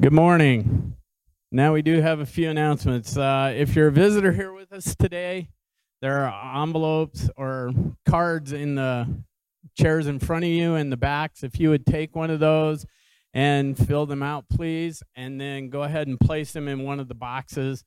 Good 0.00 0.12
morning. 0.12 0.96
Now 1.52 1.72
we 1.72 1.80
do 1.80 2.00
have 2.00 2.18
a 2.18 2.26
few 2.26 2.50
announcements. 2.50 3.16
Uh, 3.16 3.54
if 3.56 3.76
you're 3.76 3.86
a 3.86 3.92
visitor 3.92 4.32
here 4.32 4.52
with 4.52 4.72
us 4.72 4.96
today, 4.96 5.50
there 6.02 6.26
are 6.26 6.62
envelopes 6.62 7.30
or 7.36 7.70
cards 8.04 8.52
in 8.52 8.74
the 8.74 9.06
chairs 9.78 10.08
in 10.08 10.18
front 10.18 10.44
of 10.46 10.50
you 10.50 10.74
and 10.74 10.90
the 10.90 10.96
backs. 10.96 11.44
If 11.44 11.60
you 11.60 11.70
would 11.70 11.86
take 11.86 12.16
one 12.16 12.30
of 12.30 12.40
those 12.40 12.84
and 13.34 13.78
fill 13.78 14.04
them 14.04 14.20
out, 14.20 14.46
please, 14.48 15.00
and 15.14 15.40
then 15.40 15.70
go 15.70 15.84
ahead 15.84 16.08
and 16.08 16.18
place 16.18 16.50
them 16.50 16.66
in 16.66 16.82
one 16.82 16.98
of 16.98 17.06
the 17.06 17.14
boxes 17.14 17.84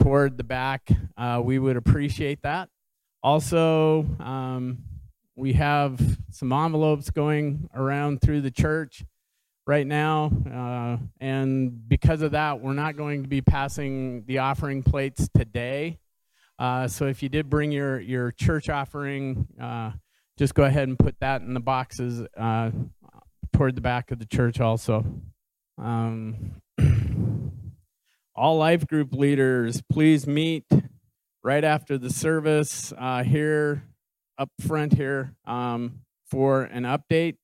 toward 0.00 0.38
the 0.38 0.44
back, 0.44 0.88
uh, 1.16 1.42
we 1.44 1.58
would 1.58 1.76
appreciate 1.76 2.40
that. 2.42 2.68
Also, 3.20 4.06
um, 4.20 4.78
we 5.34 5.54
have 5.54 6.00
some 6.30 6.52
envelopes 6.52 7.10
going 7.10 7.68
around 7.74 8.20
through 8.20 8.42
the 8.42 8.52
church 8.52 9.04
right 9.68 9.86
now, 9.86 10.32
uh, 10.50 10.96
and 11.20 11.86
because 11.88 12.22
of 12.22 12.30
that, 12.30 12.58
we're 12.60 12.72
not 12.72 12.96
going 12.96 13.22
to 13.22 13.28
be 13.28 13.42
passing 13.42 14.24
the 14.26 14.38
offering 14.38 14.82
plates 14.82 15.28
today. 15.36 15.98
Uh, 16.58 16.88
so 16.88 17.06
if 17.06 17.22
you 17.22 17.28
did 17.28 17.50
bring 17.50 17.70
your 17.70 18.00
your 18.00 18.32
church 18.32 18.70
offering, 18.70 19.46
uh, 19.60 19.92
just 20.38 20.54
go 20.54 20.64
ahead 20.64 20.88
and 20.88 20.98
put 20.98 21.20
that 21.20 21.42
in 21.42 21.52
the 21.52 21.60
boxes 21.60 22.26
uh, 22.36 22.70
toward 23.52 23.76
the 23.76 23.82
back 23.82 24.10
of 24.10 24.18
the 24.18 24.26
church 24.26 24.58
also. 24.58 25.04
Um, 25.76 26.62
all 28.34 28.56
life 28.56 28.86
group 28.86 29.12
leaders, 29.12 29.82
please 29.92 30.26
meet 30.26 30.64
right 31.44 31.62
after 31.62 31.98
the 31.98 32.10
service 32.10 32.92
uh, 32.96 33.22
here 33.22 33.84
up 34.38 34.48
front 34.66 34.94
here 34.94 35.34
um, 35.44 36.00
for 36.30 36.62
an 36.62 36.84
update. 36.84 37.36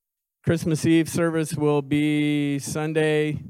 Christmas 0.44 0.84
Eve 0.84 1.08
service 1.08 1.54
will 1.54 1.80
be 1.80 2.58
Sunday, 2.58 3.42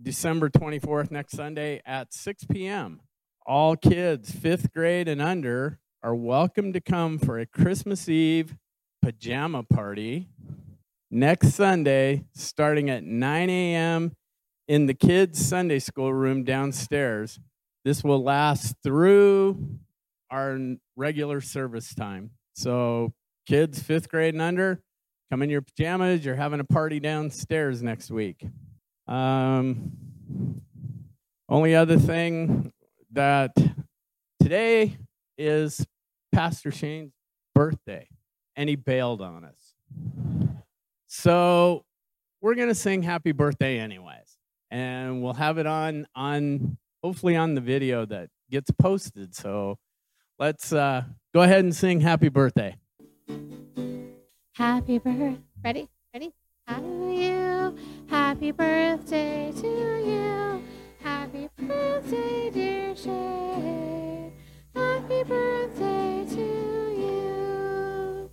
December 0.00 0.48
24th, 0.48 1.10
next 1.10 1.32
Sunday 1.32 1.82
at 1.84 2.14
6 2.14 2.44
p.m. 2.44 3.00
All 3.44 3.74
kids, 3.74 4.30
fifth 4.30 4.72
grade 4.72 5.08
and 5.08 5.20
under, 5.20 5.80
are 6.04 6.14
welcome 6.14 6.72
to 6.72 6.80
come 6.80 7.18
for 7.18 7.40
a 7.40 7.46
Christmas 7.46 8.08
Eve 8.08 8.54
pajama 9.02 9.64
party 9.64 10.28
next 11.10 11.54
Sunday, 11.54 12.22
starting 12.32 12.90
at 12.90 13.02
9 13.02 13.50
a.m. 13.50 14.12
in 14.68 14.86
the 14.86 14.94
kids' 14.94 15.44
Sunday 15.44 15.80
school 15.80 16.14
room 16.14 16.44
downstairs. 16.44 17.40
This 17.84 18.04
will 18.04 18.22
last 18.22 18.76
through 18.84 19.80
our 20.30 20.60
regular 20.94 21.40
service 21.40 21.92
time. 21.92 22.30
So, 22.54 23.14
kids, 23.48 23.82
fifth 23.82 24.08
grade 24.08 24.34
and 24.34 24.42
under, 24.42 24.80
come 25.30 25.42
in 25.42 25.50
your 25.50 25.62
pajamas. 25.62 26.24
You're 26.24 26.36
having 26.36 26.60
a 26.60 26.64
party 26.64 27.00
downstairs 27.00 27.82
next 27.82 28.10
week. 28.10 28.46
Um, 29.06 29.92
only 31.48 31.74
other 31.74 31.98
thing 31.98 32.72
that 33.12 33.52
today 34.40 34.96
is 35.38 35.84
Pastor 36.32 36.70
Shane's 36.70 37.12
birthday, 37.54 38.08
and 38.56 38.68
he 38.68 38.76
bailed 38.76 39.22
on 39.22 39.44
us. 39.44 39.74
So 41.06 41.84
we're 42.40 42.54
gonna 42.54 42.74
sing 42.74 43.02
happy 43.02 43.32
birthday 43.32 43.78
anyways, 43.78 44.38
and 44.70 45.22
we'll 45.22 45.34
have 45.34 45.58
it 45.58 45.66
on 45.66 46.06
on 46.14 46.76
hopefully 47.02 47.36
on 47.36 47.54
the 47.54 47.60
video 47.60 48.04
that 48.06 48.28
gets 48.50 48.70
posted. 48.72 49.34
So 49.34 49.78
let's 50.38 50.72
uh, 50.72 51.04
go 51.32 51.42
ahead 51.42 51.64
and 51.64 51.74
sing 51.74 52.00
happy 52.00 52.28
birthday. 52.28 52.76
Happy 54.56 54.96
birthday. 54.96 55.38
Ready? 55.62 55.88
Ready? 56.14 56.32
To 56.66 57.12
you. 57.12 57.76
Happy 58.08 58.52
birthday 58.52 59.52
to 59.54 59.66
you. 59.66 60.62
Happy 60.98 61.50
birthday, 61.58 62.48
dear 62.48 62.96
Shane. 62.96 64.32
Happy 64.74 65.24
birthday 65.24 66.24
to 66.30 66.40
you. 66.96 68.30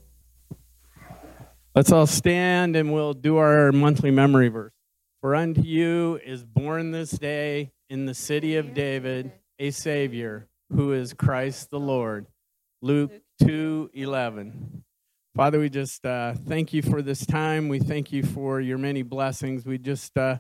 Let's 1.76 1.92
all 1.92 2.08
stand 2.08 2.78
and 2.78 2.94
we'll 2.94 3.14
do 3.14 3.36
our 3.36 3.74
monthly 3.74 4.10
memory 4.10 4.48
verse. 4.48 4.72
For 5.20 5.36
unto 5.36 5.60
you 5.60 6.22
is 6.26 6.46
born 6.46 6.92
this 6.92 7.12
day 7.12 7.74
in 7.90 8.06
the 8.06 8.14
city 8.14 8.56
of 8.56 8.74
David 8.74 9.34
a 9.60 9.72
Savior 9.72 10.48
who 10.74 10.94
is 10.94 11.14
Christ 11.14 11.70
the 11.70 11.82
oh. 11.82 11.84
Lord. 11.84 12.28
Luke 12.82 13.12
2 13.42 13.90
11. 13.94 14.86
Father, 15.36 15.60
we 15.60 15.68
just 15.68 16.06
uh, 16.06 16.36
thank 16.48 16.74
you 16.74 16.84
for 16.84 17.02
this 17.02 17.26
time. 17.26 17.68
We 17.68 17.80
thank 17.80 18.12
you 18.12 18.22
for 18.22 18.62
your 18.62 18.78
many 18.78 19.02
blessings. 19.02 19.66
We 19.66 19.80
just 19.80 20.16
uh, 20.16 20.38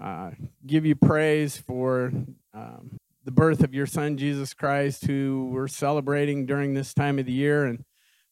uh, 0.00 0.30
give 0.64 0.86
you 0.86 0.94
praise 0.94 1.56
for 1.58 2.12
um, 2.54 2.98
the 3.24 3.32
birth 3.32 3.64
of 3.64 3.74
your 3.74 3.86
Son, 3.86 4.16
Jesus 4.16 4.54
Christ, 4.54 5.06
who 5.06 5.50
we're 5.52 5.66
celebrating 5.66 6.46
during 6.46 6.72
this 6.72 6.94
time 6.94 7.18
of 7.18 7.26
the 7.26 7.32
year. 7.32 7.64
And 7.64 7.84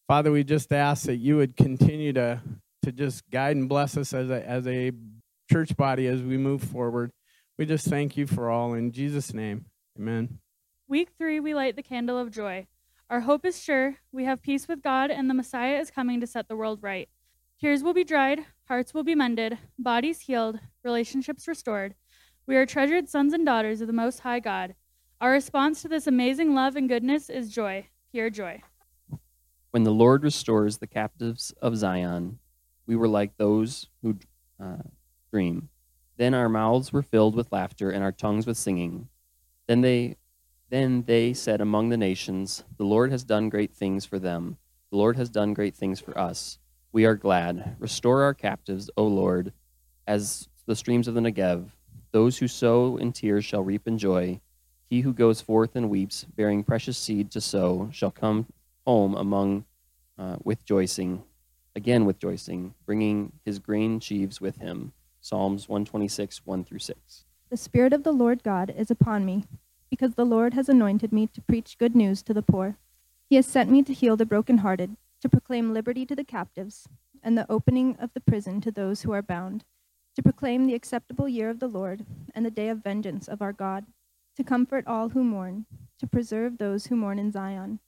Father, 0.06 0.30
we 0.30 0.44
just 0.44 0.72
ask 0.72 1.06
that 1.06 1.16
you 1.16 1.38
would 1.38 1.56
continue 1.56 2.12
to, 2.12 2.40
to 2.84 2.92
just 2.92 3.28
guide 3.28 3.56
and 3.56 3.68
bless 3.68 3.96
us 3.96 4.14
as 4.14 4.30
a, 4.30 4.48
as 4.48 4.64
a 4.68 4.92
church 5.50 5.76
body 5.76 6.06
as 6.06 6.22
we 6.22 6.36
move 6.36 6.62
forward. 6.62 7.10
We 7.58 7.66
just 7.66 7.88
thank 7.88 8.16
you 8.16 8.28
for 8.28 8.48
all. 8.48 8.74
In 8.74 8.92
Jesus' 8.92 9.34
name, 9.34 9.64
amen. 9.98 10.38
Week 10.86 11.08
three, 11.18 11.40
we 11.40 11.52
light 11.52 11.74
the 11.74 11.82
candle 11.82 12.16
of 12.16 12.30
joy. 12.30 12.68
Our 13.08 13.20
hope 13.20 13.44
is 13.44 13.62
sure. 13.62 13.98
We 14.10 14.24
have 14.24 14.42
peace 14.42 14.66
with 14.66 14.82
God, 14.82 15.12
and 15.12 15.30
the 15.30 15.34
Messiah 15.34 15.78
is 15.78 15.92
coming 15.92 16.20
to 16.20 16.26
set 16.26 16.48
the 16.48 16.56
world 16.56 16.82
right. 16.82 17.08
Tears 17.60 17.84
will 17.84 17.94
be 17.94 18.02
dried, 18.02 18.44
hearts 18.64 18.92
will 18.92 19.04
be 19.04 19.14
mended, 19.14 19.58
bodies 19.78 20.22
healed, 20.22 20.58
relationships 20.82 21.46
restored. 21.46 21.94
We 22.48 22.56
are 22.56 22.66
treasured 22.66 23.08
sons 23.08 23.32
and 23.32 23.46
daughters 23.46 23.80
of 23.80 23.86
the 23.86 23.92
Most 23.92 24.20
High 24.20 24.40
God. 24.40 24.74
Our 25.20 25.30
response 25.30 25.82
to 25.82 25.88
this 25.88 26.08
amazing 26.08 26.52
love 26.52 26.74
and 26.74 26.88
goodness 26.88 27.30
is 27.30 27.54
joy, 27.54 27.86
pure 28.10 28.28
joy. 28.28 28.62
When 29.70 29.84
the 29.84 29.92
Lord 29.92 30.24
restores 30.24 30.78
the 30.78 30.88
captives 30.88 31.52
of 31.62 31.76
Zion, 31.76 32.40
we 32.86 32.96
were 32.96 33.08
like 33.08 33.36
those 33.36 33.86
who 34.02 34.18
uh, 34.60 34.82
dream. 35.30 35.68
Then 36.16 36.34
our 36.34 36.48
mouths 36.48 36.92
were 36.92 37.02
filled 37.02 37.36
with 37.36 37.52
laughter 37.52 37.90
and 37.90 38.02
our 38.02 38.12
tongues 38.12 38.48
with 38.48 38.56
singing. 38.56 39.08
Then 39.68 39.82
they 39.82 40.16
then 40.68 41.04
they 41.06 41.32
said 41.32 41.60
among 41.60 41.88
the 41.88 41.96
nations, 41.96 42.64
The 42.76 42.84
Lord 42.84 43.10
has 43.12 43.24
done 43.24 43.48
great 43.48 43.72
things 43.72 44.04
for 44.04 44.18
them. 44.18 44.56
The 44.90 44.96
Lord 44.96 45.16
has 45.16 45.28
done 45.28 45.54
great 45.54 45.74
things 45.74 46.00
for 46.00 46.16
us. 46.18 46.58
We 46.92 47.04
are 47.04 47.14
glad. 47.14 47.76
Restore 47.78 48.22
our 48.22 48.34
captives, 48.34 48.90
O 48.96 49.04
Lord, 49.04 49.52
as 50.06 50.48
the 50.66 50.76
streams 50.76 51.08
of 51.08 51.14
the 51.14 51.20
Negev. 51.20 51.70
Those 52.10 52.38
who 52.38 52.48
sow 52.48 52.96
in 52.96 53.12
tears 53.12 53.44
shall 53.44 53.62
reap 53.62 53.86
in 53.86 53.98
joy. 53.98 54.40
He 54.88 55.00
who 55.00 55.12
goes 55.12 55.40
forth 55.40 55.76
and 55.76 55.90
weeps, 55.90 56.24
bearing 56.24 56.64
precious 56.64 56.96
seed 56.96 57.30
to 57.32 57.40
sow, 57.40 57.88
shall 57.92 58.10
come 58.10 58.46
home 58.86 59.14
among 59.14 59.64
uh, 60.18 60.36
with 60.42 60.60
rejoicing, 60.60 61.22
again 61.74 62.04
with 62.06 62.16
rejoicing, 62.16 62.74
bringing 62.86 63.32
his 63.44 63.58
grain 63.58 64.00
sheaves 64.00 64.40
with 64.40 64.56
him. 64.58 64.92
Psalms 65.20 65.68
126, 65.68 66.46
1 66.46 66.64
through 66.64 66.78
6. 66.78 67.24
The 67.50 67.56
Spirit 67.56 67.92
of 67.92 68.04
the 68.04 68.12
Lord 68.12 68.42
God 68.42 68.72
is 68.76 68.90
upon 68.90 69.24
me 69.24 69.44
because 69.90 70.14
the 70.14 70.24
Lord 70.24 70.54
has 70.54 70.68
anointed 70.68 71.12
me 71.12 71.26
to 71.28 71.40
preach 71.40 71.78
good 71.78 71.94
news 71.94 72.22
to 72.22 72.34
the 72.34 72.42
poor. 72.42 72.76
He 73.28 73.36
has 73.36 73.46
sent 73.46 73.70
me 73.70 73.82
to 73.82 73.92
heal 73.92 74.16
the 74.16 74.26
brokenhearted, 74.26 74.96
to 75.20 75.28
proclaim 75.28 75.72
liberty 75.72 76.06
to 76.06 76.16
the 76.16 76.24
captives, 76.24 76.88
and 77.22 77.36
the 77.36 77.50
opening 77.50 77.96
of 77.98 78.12
the 78.14 78.20
prison 78.20 78.60
to 78.60 78.70
those 78.70 79.02
who 79.02 79.12
are 79.12 79.22
bound, 79.22 79.64
to 80.14 80.22
proclaim 80.22 80.66
the 80.66 80.74
acceptable 80.74 81.28
year 81.28 81.50
of 81.50 81.58
the 81.58 81.68
Lord, 81.68 82.06
and 82.34 82.44
the 82.44 82.50
day 82.50 82.68
of 82.68 82.82
vengeance 82.82 83.28
of 83.28 83.42
our 83.42 83.52
God, 83.52 83.86
to 84.36 84.44
comfort 84.44 84.86
all 84.86 85.10
who 85.10 85.24
mourn, 85.24 85.66
to 85.98 86.06
preserve 86.06 86.58
those 86.58 86.86
who 86.86 86.96
mourn 86.96 87.18
in 87.18 87.32
Zion, 87.32 87.80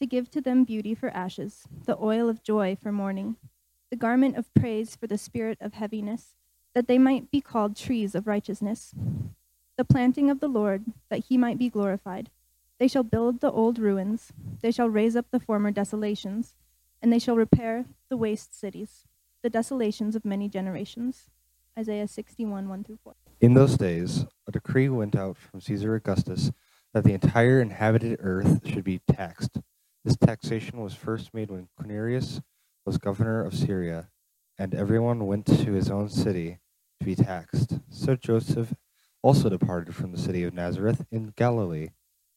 to 0.00 0.06
give 0.06 0.30
to 0.30 0.40
them 0.40 0.64
beauty 0.64 0.94
for 0.94 1.10
ashes, 1.10 1.64
the 1.86 1.96
oil 2.00 2.28
of 2.28 2.42
joy 2.42 2.76
for 2.80 2.92
mourning, 2.92 3.36
the 3.90 3.96
garment 3.96 4.36
of 4.36 4.52
praise 4.54 4.96
for 4.96 5.06
the 5.06 5.18
spirit 5.18 5.58
of 5.60 5.74
heaviness, 5.74 6.34
that 6.74 6.88
they 6.88 6.98
might 6.98 7.30
be 7.30 7.40
called 7.40 7.76
trees 7.76 8.14
of 8.14 8.26
righteousness 8.26 8.94
the 9.82 9.92
planting 9.92 10.30
of 10.30 10.38
the 10.38 10.46
Lord, 10.46 10.84
that 11.10 11.24
he 11.24 11.36
might 11.36 11.58
be 11.58 11.68
glorified. 11.68 12.30
They 12.78 12.86
shall 12.86 13.02
build 13.02 13.40
the 13.40 13.50
old 13.50 13.80
ruins, 13.80 14.32
they 14.60 14.70
shall 14.70 14.88
raise 14.88 15.16
up 15.16 15.26
the 15.32 15.40
former 15.40 15.72
desolations, 15.72 16.54
and 17.02 17.12
they 17.12 17.18
shall 17.18 17.34
repair 17.34 17.86
the 18.08 18.16
waste 18.16 18.56
cities, 18.56 19.08
the 19.42 19.50
desolations 19.50 20.14
of 20.14 20.24
many 20.24 20.48
generations. 20.48 21.30
Isaiah 21.76 22.06
61, 22.06 22.68
1 22.68 22.84
through 22.84 23.00
4. 23.02 23.14
In 23.40 23.54
those 23.54 23.76
days, 23.76 24.24
a 24.46 24.52
decree 24.52 24.88
went 24.88 25.16
out 25.16 25.36
from 25.36 25.60
Caesar 25.60 25.96
Augustus 25.96 26.52
that 26.94 27.02
the 27.02 27.14
entire 27.14 27.60
inhabited 27.60 28.20
earth 28.20 28.60
should 28.64 28.84
be 28.84 29.00
taxed. 29.10 29.58
This 30.04 30.16
taxation 30.16 30.80
was 30.80 30.94
first 30.94 31.34
made 31.34 31.50
when 31.50 31.66
Quirinius 31.76 32.40
was 32.86 32.98
governor 32.98 33.44
of 33.44 33.52
Syria, 33.52 34.10
and 34.56 34.76
everyone 34.76 35.26
went 35.26 35.46
to 35.46 35.72
his 35.72 35.90
own 35.90 36.08
city 36.08 36.60
to 37.00 37.04
be 37.04 37.16
taxed. 37.16 37.80
So 37.90 38.14
Joseph 38.14 38.74
also 39.22 39.48
departed 39.48 39.94
from 39.94 40.12
the 40.12 40.18
city 40.18 40.44
of 40.44 40.52
Nazareth 40.52 41.06
in 41.10 41.32
Galilee 41.36 41.88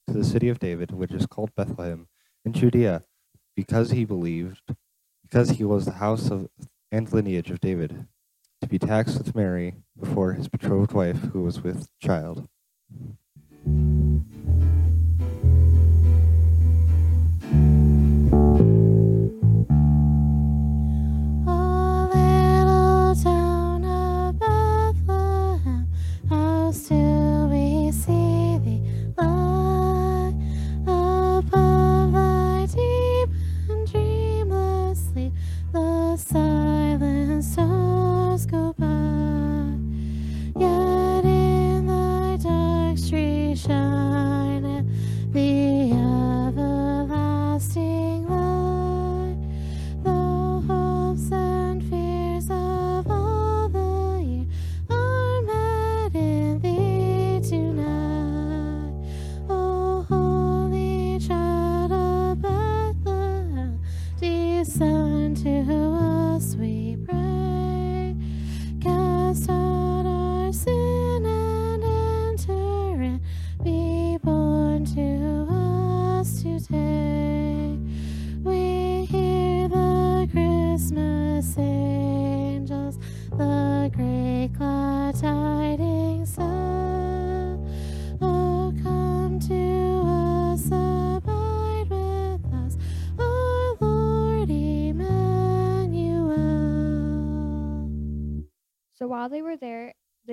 to 0.08 0.14
the 0.14 0.24
city 0.24 0.50
of 0.50 0.60
David, 0.60 0.92
which 0.92 1.12
is 1.12 1.26
called 1.26 1.56
Bethlehem, 1.56 2.08
in 2.46 2.54
Judea, 2.54 3.04
because 3.56 3.92
he 3.92 4.06
believed, 4.06 4.76
because 5.24 5.52
he 5.52 5.64
was 5.64 5.86
the 5.86 5.94
house 5.94 6.30
of 6.30 6.50
and 6.92 7.12
lineage 7.12 7.50
of 7.50 7.60
David, 7.60 8.08
to 8.62 8.68
be 8.68 8.80
taxed 8.80 9.18
with 9.18 9.36
Mary 9.36 9.76
before 10.00 10.34
his 10.34 10.48
betrothed 10.48 10.94
wife, 10.94 11.22
who 11.34 11.42
was 11.42 11.62
with 11.62 11.90
child. 12.00 12.48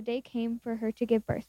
The 0.03 0.13
day 0.13 0.21
came 0.21 0.59
for 0.59 0.77
her 0.77 0.91
to 0.91 1.07
give 1.07 1.27
birth. 1.27 1.47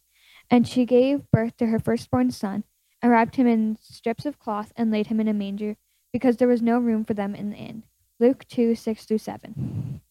And 0.49 0.67
she 0.67 0.85
gave 0.85 1.29
birth 1.31 1.57
to 1.57 1.67
her 1.67 1.79
firstborn 1.79 2.29
son, 2.31 2.63
and 3.01 3.11
wrapped 3.11 3.35
him 3.35 3.47
in 3.47 3.77
strips 3.81 4.25
of 4.25 4.37
cloth, 4.37 4.71
and 4.75 4.91
laid 4.91 5.07
him 5.07 5.19
in 5.19 5.27
a 5.27 5.33
manger, 5.33 5.75
because 6.11 6.37
there 6.37 6.47
was 6.47 6.61
no 6.61 6.77
room 6.77 7.03
for 7.03 7.15
them 7.15 7.33
in 7.33 7.49
the 7.49 7.57
inn. 7.57 7.83
Luke 8.19 8.45
2 8.47 8.75
6 8.75 9.05
through 9.05 9.17
7. 9.17 10.01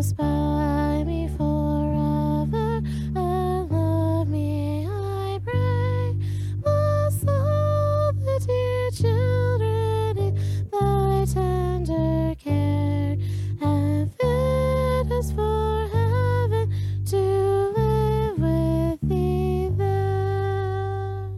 Me 0.00 1.26
forever 1.36 2.80
and 3.16 3.68
love 3.68 4.28
me, 4.28 4.86
I 4.88 5.40
pray. 5.44 6.14
All 6.64 7.10
the 8.14 8.38
dear 8.46 8.90
children 8.92 10.18
in 10.18 10.70
thy 10.70 11.24
tender 11.24 12.36
care 12.36 13.16
and 13.60 14.08
us 15.10 15.32
for 15.32 15.88
heaven 15.92 16.72
to 17.06 17.16
live 17.76 18.38
with 18.38 19.00
thee 19.02 19.68
there. 19.76 21.30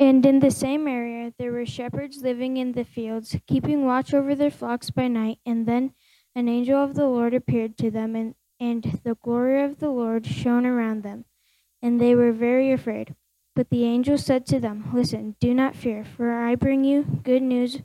And 0.00 0.26
in 0.26 0.40
the 0.40 0.50
same 0.50 0.88
area 0.88 0.95
were 1.66 1.70
shepherds 1.70 2.22
living 2.22 2.56
in 2.58 2.72
the 2.72 2.84
fields, 2.84 3.36
keeping 3.48 3.84
watch 3.84 4.14
over 4.14 4.36
their 4.36 4.52
flocks 4.52 4.90
by 4.90 5.08
night. 5.08 5.38
And 5.44 5.66
then 5.66 5.94
an 6.36 6.48
angel 6.48 6.78
of 6.82 6.94
the 6.94 7.08
Lord 7.08 7.34
appeared 7.34 7.76
to 7.78 7.90
them, 7.90 8.14
and, 8.14 8.34
and 8.60 9.00
the 9.02 9.16
glory 9.16 9.64
of 9.64 9.80
the 9.80 9.90
Lord 9.90 10.26
shone 10.26 10.64
around 10.64 11.02
them. 11.02 11.24
And 11.82 12.00
they 12.00 12.14
were 12.14 12.30
very 12.30 12.70
afraid. 12.70 13.16
But 13.56 13.70
the 13.70 13.84
angel 13.84 14.16
said 14.16 14.46
to 14.46 14.60
them, 14.60 14.90
Listen, 14.94 15.34
do 15.40 15.52
not 15.54 15.74
fear, 15.74 16.04
for 16.04 16.30
I 16.30 16.54
bring 16.54 16.84
you 16.84 17.02
good 17.24 17.42
news 17.42 17.80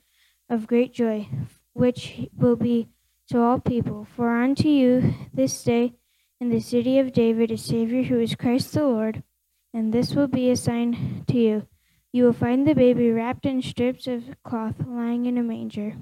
of 0.47 0.67
great 0.67 0.93
joy, 0.93 1.27
which 1.73 2.27
will 2.37 2.57
be 2.57 2.87
to 3.29 3.41
all 3.41 3.59
people. 3.59 4.05
For 4.15 4.43
unto 4.43 4.67
you 4.67 5.15
this 5.33 5.63
day 5.63 5.93
in 6.39 6.49
the 6.49 6.59
city 6.59 6.99
of 6.99 7.13
David 7.13 7.49
a 7.49 7.57
Savior 7.57 8.03
who 8.03 8.19
is 8.19 8.35
Christ 8.35 8.73
the 8.73 8.83
Lord. 8.83 9.23
And 9.73 9.91
this 9.91 10.13
will 10.13 10.27
be 10.27 10.51
a 10.51 10.55
sign 10.55 11.23
to 11.27 11.37
you. 11.37 11.67
You 12.13 12.25
will 12.25 12.33
find 12.33 12.67
the 12.67 12.75
baby 12.75 13.09
wrapped 13.09 13.45
in 13.45 13.61
strips 13.61 14.05
of 14.05 14.23
cloth 14.43 14.75
lying 14.85 15.25
in 15.25 15.37
a 15.37 15.43
manger. 15.43 15.95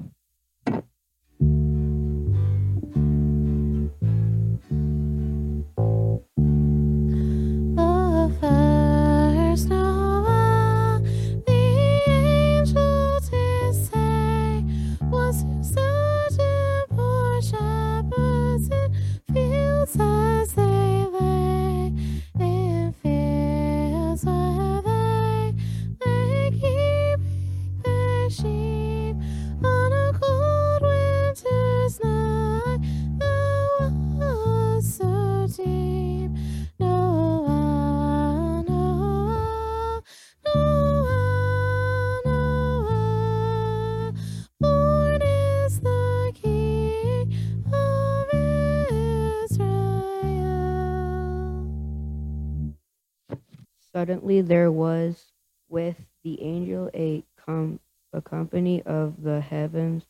Suddenly 54.00 54.40
there 54.40 54.72
was 54.72 55.34
with 55.68 55.98
the 56.24 56.42
angel 56.42 56.90
a, 56.94 57.22
com- 57.36 57.82
a 58.14 58.22
company 58.22 58.82
of 58.84 59.22
the 59.22 59.42
heavens 59.42 60.06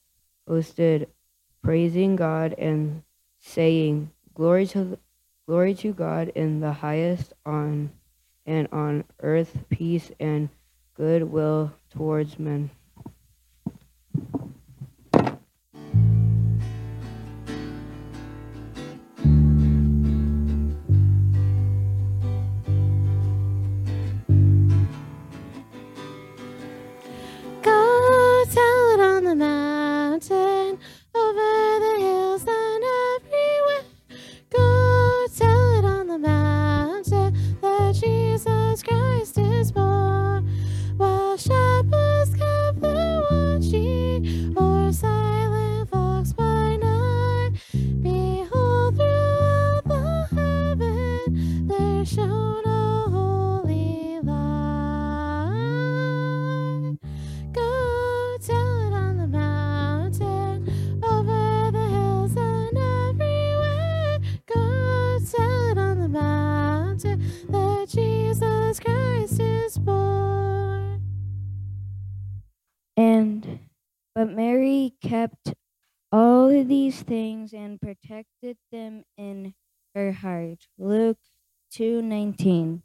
hosted, 0.48 1.08
praising 1.64 2.16
God 2.16 2.54
and 2.60 3.02
saying, 3.40 4.12
"Glory 4.36 4.68
to 4.68 5.00
glory 5.48 5.74
to 5.74 5.92
God 5.92 6.28
in 6.36 6.60
the 6.60 6.72
highest, 6.72 7.34
on 7.48 7.90
and 8.46 8.68
on 8.72 9.06
earth 9.22 9.58
peace 9.70 10.12
and 10.20 10.50
goodwill 10.94 11.74
towards 11.90 12.38
men." 12.38 12.70
protected 77.90 78.56
them 78.72 79.04
in 79.18 79.56
her 79.96 80.12
heart. 80.12 80.68
Luke 80.78 81.18
2:19. 81.72 82.84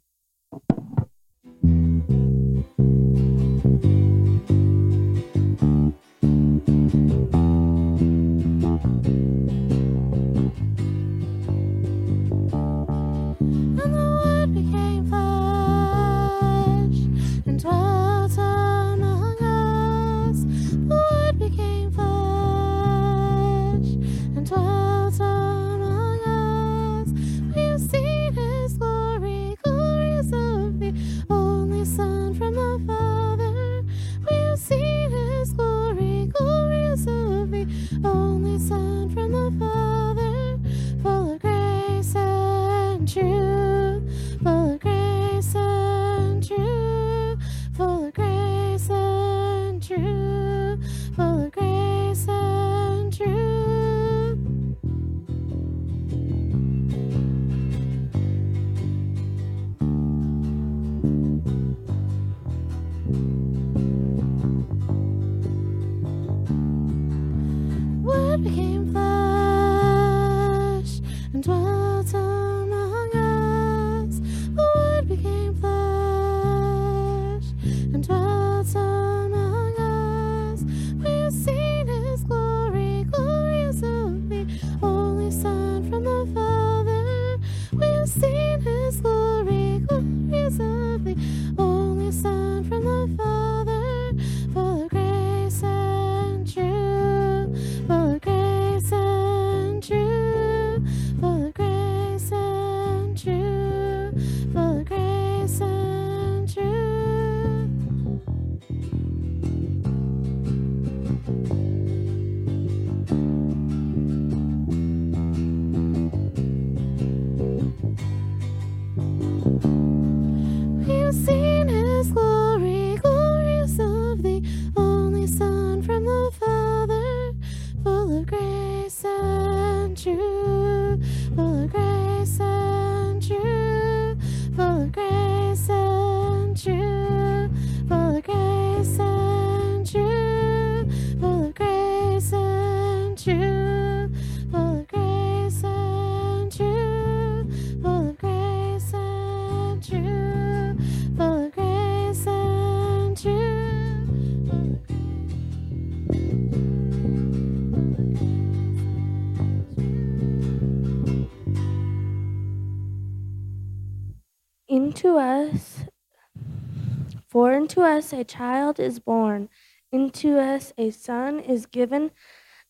For 167.35 167.51
unto 167.51 167.81
us 167.81 168.13
a 168.13 168.23
child 168.23 168.79
is 168.79 168.99
born, 168.99 169.49
unto 169.91 170.37
us 170.37 170.71
a 170.77 170.89
son 170.89 171.41
is 171.41 171.65
given, 171.65 172.11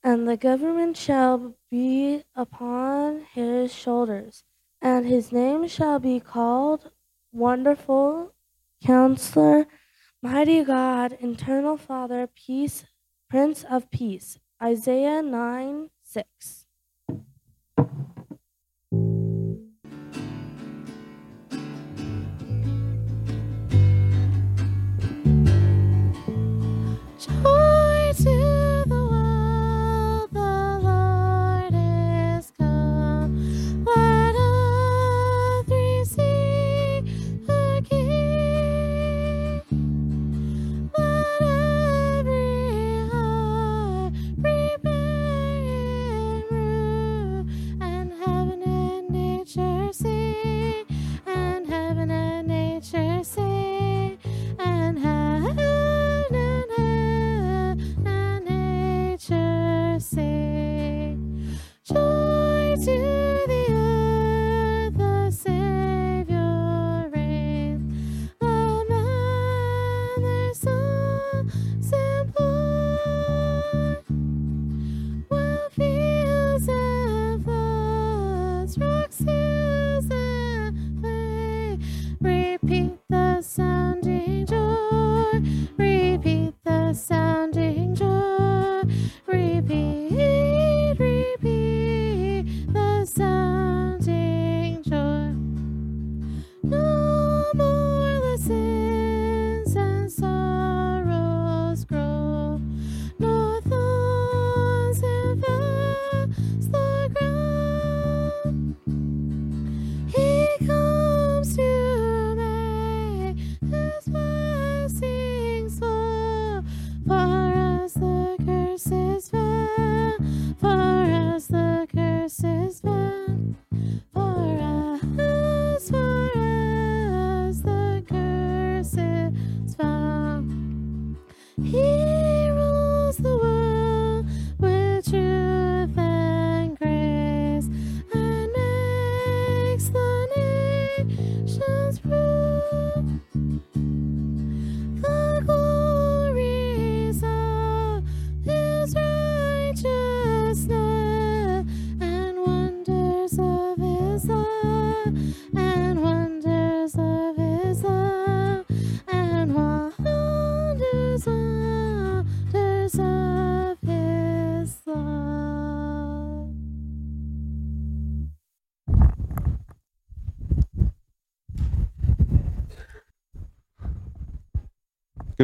and 0.04 0.28
the 0.28 0.38
government 0.38 0.98
shall 0.98 1.54
be 1.70 2.24
upon 2.36 3.28
his 3.32 3.72
shoulders. 3.72 4.44
And 4.82 5.06
his 5.06 5.32
name 5.32 5.68
shall 5.68 6.00
be 6.00 6.20
called 6.20 6.90
Wonderful 7.32 8.34
Counselor, 8.84 9.68
Mighty 10.24 10.64
God, 10.64 11.16
Eternal 11.22 11.78
Father, 11.78 12.26
Peace, 12.26 12.86
Prince 13.30 13.66
of 13.70 13.92
Peace. 13.92 14.40
Isaiah 14.60 15.22
9 15.22 15.92
6. 16.02 16.66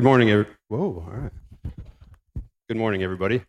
Good 0.01 0.05
morning, 0.05 0.31
every- 0.31 0.47
Whoa, 0.67 1.05
all 1.05 1.13
right. 1.15 1.31
Good 2.67 2.77
morning, 2.77 3.03
everybody. 3.03 3.43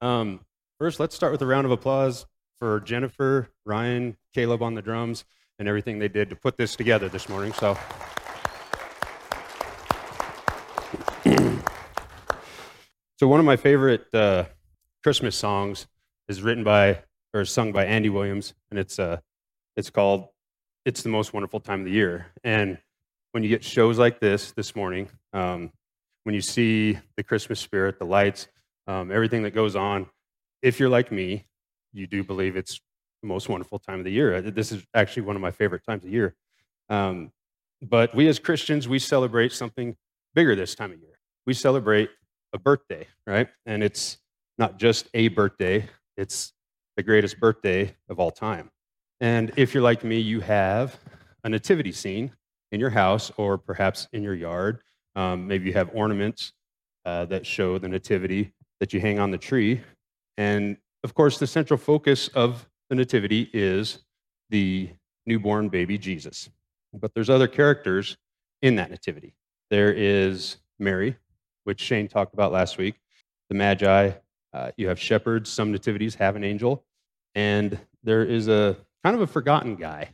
Um, 0.00 0.40
first, 0.78 0.98
let's 1.00 1.14
start 1.14 1.32
with 1.32 1.42
a 1.42 1.46
round 1.46 1.66
of 1.66 1.70
applause 1.70 2.24
for 2.58 2.80
Jennifer, 2.80 3.50
Ryan, 3.66 4.16
Caleb 4.32 4.62
on 4.62 4.72
the 4.72 4.80
drums, 4.80 5.26
and 5.58 5.68
everything 5.68 5.98
they 5.98 6.08
did 6.08 6.30
to 6.30 6.34
put 6.34 6.56
this 6.56 6.76
together 6.76 7.10
this 7.10 7.28
morning. 7.28 7.52
So, 7.52 7.76
so 13.18 13.28
one 13.28 13.38
of 13.38 13.44
my 13.44 13.56
favorite 13.56 14.06
uh, 14.14 14.46
Christmas 15.02 15.36
songs 15.36 15.88
is 16.26 16.40
written 16.40 16.64
by 16.64 17.02
or 17.34 17.44
sung 17.44 17.70
by 17.70 17.84
Andy 17.84 18.08
Williams, 18.08 18.54
and 18.70 18.78
it's 18.78 18.98
uh, 18.98 19.18
it's 19.76 19.90
called 19.90 20.28
"It's 20.86 21.02
the 21.02 21.10
Most 21.10 21.34
Wonderful 21.34 21.60
Time 21.60 21.80
of 21.80 21.84
the 21.84 21.92
Year." 21.92 22.28
And 22.42 22.78
when 23.32 23.42
you 23.42 23.50
get 23.50 23.62
shows 23.62 23.98
like 23.98 24.20
this 24.20 24.52
this 24.52 24.74
morning, 24.74 25.10
um, 25.34 25.70
when 26.28 26.34
you 26.34 26.42
see 26.42 26.98
the 27.16 27.22
Christmas 27.22 27.58
spirit, 27.58 27.98
the 27.98 28.04
lights, 28.04 28.48
um, 28.86 29.10
everything 29.10 29.44
that 29.44 29.52
goes 29.52 29.74
on, 29.74 30.04
if 30.60 30.78
you're 30.78 30.90
like 30.90 31.10
me, 31.10 31.46
you 31.94 32.06
do 32.06 32.22
believe 32.22 32.54
it's 32.54 32.82
the 33.22 33.28
most 33.28 33.48
wonderful 33.48 33.78
time 33.78 33.98
of 33.98 34.04
the 34.04 34.10
year. 34.12 34.34
Uh, 34.34 34.42
This 34.42 34.70
is 34.70 34.84
actually 34.92 35.22
one 35.22 35.36
of 35.36 35.40
my 35.40 35.50
favorite 35.50 35.86
times 35.88 36.04
of 36.04 36.12
year. 36.12 36.34
Um, 36.90 37.32
but 37.80 38.14
we 38.14 38.28
as 38.28 38.38
Christians, 38.38 38.86
we 38.86 38.98
celebrate 38.98 39.52
something 39.52 39.96
bigger 40.34 40.54
this 40.54 40.74
time 40.74 40.92
of 40.92 41.00
year. 41.00 41.18
We 41.46 41.54
celebrate 41.54 42.10
a 42.52 42.58
birthday, 42.58 43.06
right? 43.26 43.48
And 43.64 43.82
it's 43.82 44.18
not 44.58 44.78
just 44.78 45.08
a 45.14 45.28
birthday, 45.28 45.88
it's 46.18 46.52
the 46.98 47.02
greatest 47.02 47.40
birthday 47.40 47.94
of 48.10 48.20
all 48.20 48.32
time. 48.32 48.70
And 49.18 49.50
if 49.56 49.72
you're 49.72 49.82
like 49.82 50.04
me, 50.04 50.18
you 50.18 50.40
have 50.40 50.98
a 51.42 51.48
nativity 51.48 51.92
scene 51.92 52.32
in 52.70 52.80
your 52.80 52.90
house 52.90 53.32
or 53.38 53.56
perhaps 53.56 54.08
in 54.12 54.22
your 54.22 54.34
yard. 54.34 54.82
Um, 55.18 55.48
maybe 55.48 55.66
you 55.66 55.72
have 55.72 55.90
ornaments 55.94 56.52
uh, 57.04 57.24
that 57.24 57.44
show 57.44 57.76
the 57.76 57.88
nativity 57.88 58.52
that 58.78 58.92
you 58.92 59.00
hang 59.00 59.18
on 59.18 59.32
the 59.32 59.38
tree. 59.38 59.80
And 60.36 60.76
of 61.02 61.12
course, 61.12 61.40
the 61.40 61.46
central 61.48 61.76
focus 61.76 62.28
of 62.28 62.68
the 62.88 62.94
nativity 62.94 63.50
is 63.52 64.04
the 64.50 64.90
newborn 65.26 65.70
baby 65.70 65.98
Jesus. 65.98 66.48
But 66.92 67.14
there's 67.14 67.28
other 67.28 67.48
characters 67.48 68.16
in 68.62 68.76
that 68.76 68.92
nativity. 68.92 69.34
There 69.70 69.92
is 69.92 70.58
Mary, 70.78 71.16
which 71.64 71.80
Shane 71.80 72.06
talked 72.06 72.32
about 72.32 72.52
last 72.52 72.78
week, 72.78 72.94
the 73.48 73.56
Magi. 73.56 74.12
Uh, 74.52 74.70
you 74.76 74.86
have 74.86 75.00
shepherds. 75.00 75.50
Some 75.50 75.72
nativities 75.72 76.14
have 76.14 76.36
an 76.36 76.44
angel. 76.44 76.84
And 77.34 77.76
there 78.04 78.22
is 78.22 78.46
a 78.46 78.76
kind 79.02 79.16
of 79.16 79.22
a 79.22 79.26
forgotten 79.26 79.74
guy 79.74 80.10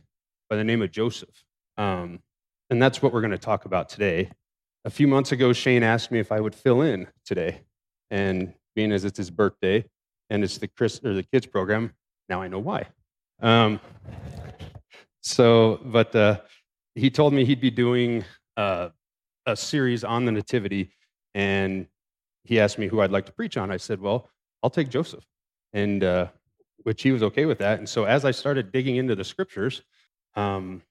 by 0.49 0.55
the 0.55 0.63
name 0.63 0.81
of 0.81 0.91
Joseph. 0.91 1.45
Um, 1.77 2.21
and 2.71 2.81
that's 2.81 3.03
what 3.03 3.13
we're 3.13 3.21
going 3.21 3.29
to 3.29 3.37
talk 3.37 3.65
about 3.65 3.87
today. 3.87 4.31
A 4.85 4.89
few 4.91 5.07
months 5.07 5.31
ago, 5.31 5.51
Shane 5.51 5.81
asked 5.81 6.11
me 6.11 6.19
if 6.19 6.31
I 6.31 6.39
would 6.39 6.53
fill 6.53 6.83
in 6.83 7.07
today. 7.25 7.61
And 8.11 8.53
being 8.75 8.91
as 8.91 9.03
it's 9.03 9.17
his 9.17 9.31
birthday 9.31 9.83
and 10.29 10.43
it's 10.43 10.59
the 10.59 10.67
Chris 10.67 11.01
or 11.03 11.15
the 11.15 11.23
kids 11.23 11.47
program, 11.47 11.93
now 12.29 12.39
I 12.39 12.47
know 12.47 12.59
why. 12.59 12.85
Um, 13.41 13.79
so, 15.21 15.79
but 15.85 16.15
uh, 16.15 16.41
he 16.93 17.09
told 17.09 17.33
me 17.33 17.45
he'd 17.45 17.61
be 17.61 17.71
doing 17.71 18.23
uh, 18.57 18.89
a 19.47 19.55
series 19.55 20.03
on 20.03 20.25
the 20.25 20.31
Nativity, 20.31 20.91
and 21.33 21.87
he 22.43 22.59
asked 22.59 22.77
me 22.77 22.85
who 22.87 23.01
I'd 23.01 23.11
like 23.11 23.25
to 23.25 23.31
preach 23.31 23.57
on. 23.57 23.71
I 23.71 23.77
said, 23.77 23.99
"Well, 23.99 24.29
I'll 24.61 24.69
take 24.69 24.89
Joseph," 24.89 25.25
and 25.73 26.03
uh, 26.03 26.27
which 26.83 27.01
he 27.01 27.11
was 27.11 27.23
okay 27.23 27.45
with 27.45 27.57
that. 27.57 27.79
And 27.79 27.89
so, 27.89 28.05
as 28.05 28.23
I 28.23 28.31
started 28.31 28.71
digging 28.71 28.97
into 28.97 29.15
the 29.15 29.23
scriptures, 29.23 29.81
um, 30.35 30.83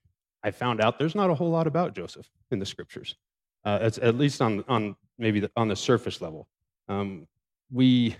I 0.42 0.50
found 0.50 0.80
out 0.80 0.98
there's 0.98 1.14
not 1.14 1.30
a 1.30 1.34
whole 1.34 1.50
lot 1.50 1.66
about 1.66 1.94
Joseph 1.94 2.28
in 2.50 2.58
the 2.58 2.66
scriptures, 2.66 3.14
uh, 3.64 3.90
at, 4.02 4.16
least 4.16 4.42
on 4.42 4.64
on 4.68 4.96
maybe 5.18 5.40
the, 5.40 5.50
on 5.56 5.68
the 5.68 5.76
surface 5.76 6.20
level. 6.20 6.48
Um, 6.88 7.26
we 7.72 8.16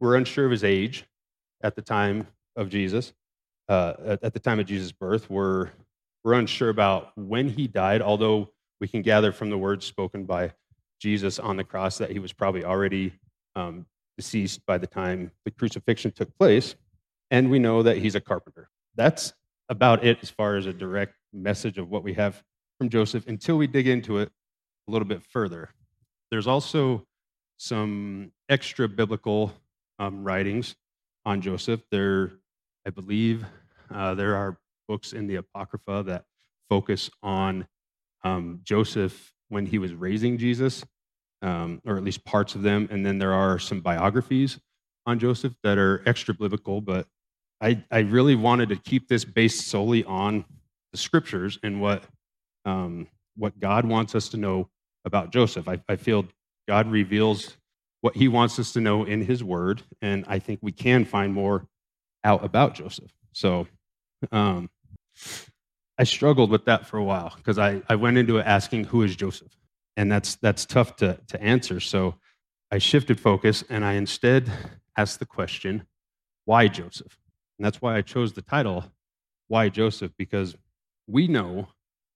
were 0.00 0.16
unsure 0.16 0.44
of 0.44 0.50
his 0.50 0.64
age 0.64 1.04
at 1.62 1.74
the 1.74 1.82
time 1.82 2.26
of 2.56 2.68
Jesus. 2.68 3.12
Uh, 3.68 3.94
at, 4.04 4.24
at 4.24 4.34
the 4.34 4.40
time 4.40 4.60
of 4.60 4.66
Jesus' 4.66 4.92
birth, 4.92 5.28
we're 5.30 5.70
we're 6.22 6.34
unsure 6.34 6.70
about 6.70 7.16
when 7.16 7.48
he 7.48 7.66
died. 7.66 8.02
Although 8.02 8.50
we 8.80 8.88
can 8.88 9.02
gather 9.02 9.32
from 9.32 9.50
the 9.50 9.58
words 9.58 9.84
spoken 9.84 10.24
by 10.24 10.52
Jesus 11.00 11.38
on 11.38 11.56
the 11.56 11.64
cross 11.64 11.98
that 11.98 12.10
he 12.10 12.18
was 12.18 12.32
probably 12.32 12.64
already 12.64 13.12
um, 13.56 13.86
deceased 14.16 14.64
by 14.66 14.78
the 14.78 14.86
time 14.86 15.30
the 15.44 15.50
crucifixion 15.50 16.10
took 16.12 16.36
place, 16.38 16.76
and 17.30 17.50
we 17.50 17.58
know 17.58 17.82
that 17.82 17.98
he's 17.98 18.14
a 18.14 18.20
carpenter. 18.20 18.68
That's 18.94 19.32
about 19.68 20.04
it 20.04 20.18
as 20.22 20.30
far 20.30 20.56
as 20.56 20.66
a 20.66 20.72
direct 20.72 21.14
message 21.32 21.78
of 21.78 21.90
what 21.90 22.02
we 22.04 22.14
have 22.14 22.42
from 22.78 22.88
Joseph 22.88 23.26
until 23.26 23.56
we 23.56 23.66
dig 23.66 23.88
into 23.88 24.18
it 24.18 24.30
a 24.88 24.90
little 24.90 25.08
bit 25.08 25.22
further. 25.22 25.70
There's 26.30 26.46
also 26.46 27.06
some 27.56 28.32
extra 28.48 28.88
biblical 28.88 29.52
um, 29.98 30.24
writings 30.24 30.76
on 31.24 31.40
Joseph. 31.40 31.82
There, 31.90 32.32
I 32.86 32.90
believe, 32.90 33.44
uh, 33.92 34.14
there 34.14 34.34
are 34.34 34.58
books 34.88 35.12
in 35.12 35.26
the 35.26 35.36
Apocrypha 35.36 36.02
that 36.06 36.24
focus 36.68 37.10
on 37.22 37.66
um, 38.24 38.60
Joseph 38.64 39.32
when 39.48 39.66
he 39.66 39.78
was 39.78 39.94
raising 39.94 40.38
Jesus, 40.38 40.84
um, 41.42 41.80
or 41.86 41.96
at 41.96 42.04
least 42.04 42.24
parts 42.24 42.54
of 42.54 42.62
them. 42.62 42.88
And 42.90 43.04
then 43.04 43.18
there 43.18 43.32
are 43.32 43.58
some 43.58 43.80
biographies 43.80 44.58
on 45.06 45.18
Joseph 45.18 45.54
that 45.62 45.78
are 45.78 46.02
extra 46.06 46.34
biblical, 46.34 46.80
but 46.80 47.06
I, 47.60 47.84
I 47.90 48.00
really 48.00 48.34
wanted 48.34 48.70
to 48.70 48.76
keep 48.76 49.08
this 49.08 49.24
based 49.24 49.68
solely 49.68 50.04
on 50.04 50.44
the 50.92 50.98
scriptures 50.98 51.58
and 51.62 51.80
what, 51.80 52.02
um, 52.64 53.06
what 53.36 53.58
God 53.58 53.84
wants 53.84 54.14
us 54.14 54.28
to 54.30 54.36
know 54.36 54.68
about 55.04 55.30
Joseph. 55.30 55.68
I, 55.68 55.80
I 55.88 55.96
feel 55.96 56.26
God 56.68 56.90
reveals 56.90 57.56
what 58.00 58.16
he 58.16 58.28
wants 58.28 58.58
us 58.58 58.72
to 58.72 58.80
know 58.80 59.04
in 59.04 59.22
his 59.22 59.42
word, 59.42 59.82
and 60.02 60.24
I 60.28 60.38
think 60.38 60.60
we 60.62 60.72
can 60.72 61.04
find 61.04 61.32
more 61.32 61.66
out 62.22 62.44
about 62.44 62.74
Joseph. 62.74 63.10
So 63.32 63.66
um, 64.32 64.70
I 65.98 66.04
struggled 66.04 66.50
with 66.50 66.64
that 66.64 66.86
for 66.86 66.98
a 66.98 67.04
while 67.04 67.32
because 67.36 67.58
I, 67.58 67.82
I 67.88 67.96
went 67.96 68.18
into 68.18 68.38
it 68.38 68.46
asking, 68.46 68.84
Who 68.84 69.02
is 69.02 69.14
Joseph? 69.14 69.56
And 69.96 70.10
that's, 70.10 70.36
that's 70.36 70.66
tough 70.66 70.96
to, 70.96 71.18
to 71.28 71.40
answer. 71.42 71.78
So 71.80 72.16
I 72.70 72.78
shifted 72.78 73.20
focus 73.20 73.62
and 73.70 73.84
I 73.84 73.92
instead 73.92 74.50
asked 74.96 75.18
the 75.18 75.26
question, 75.26 75.86
Why 76.46 76.68
Joseph? 76.68 77.18
And 77.58 77.64
that's 77.64 77.80
why 77.80 77.96
I 77.96 78.02
chose 78.02 78.32
the 78.32 78.42
title, 78.42 78.84
Why 79.48 79.68
Joseph? 79.68 80.12
Because 80.18 80.56
we 81.06 81.28
know 81.28 81.68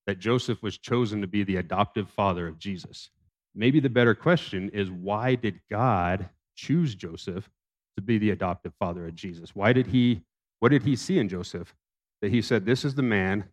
that 0.09 0.19
Joseph 0.19 0.63
was 0.63 0.79
chosen 0.79 1.21
to 1.21 1.27
be 1.27 1.45
the 1.45 1.57
adoptive 1.57 2.09
father 2.09 2.49
of 2.49 2.59
Jesus. 2.59 3.11
Maybe 3.55 3.79
the 3.79 3.91
better 3.91 4.15
question 4.15 4.71
is 4.71 4.91
why 4.91 5.35
did 5.35 5.61
God 5.71 6.31
choose 6.57 6.95
Joseph 6.95 7.51
to 7.95 8.03
be 8.03 8.17
the 8.17 8.31
adoptive 8.31 8.73
father 8.79 9.07
of 9.07 9.15
Jesus? 9.15 9.55
Why 9.55 9.75
did 9.75 9.89
he 9.89 10.23
what 10.61 10.71
did 10.71 10.83
he 10.83 10.97
see 10.97 11.19
in 11.19 11.29
Joseph 11.29 11.75
that 12.23 12.31
he 12.31 12.41
said 12.41 12.65
this 12.65 12.87
is 12.87 12.95
the 12.95 13.03
man 13.03 13.45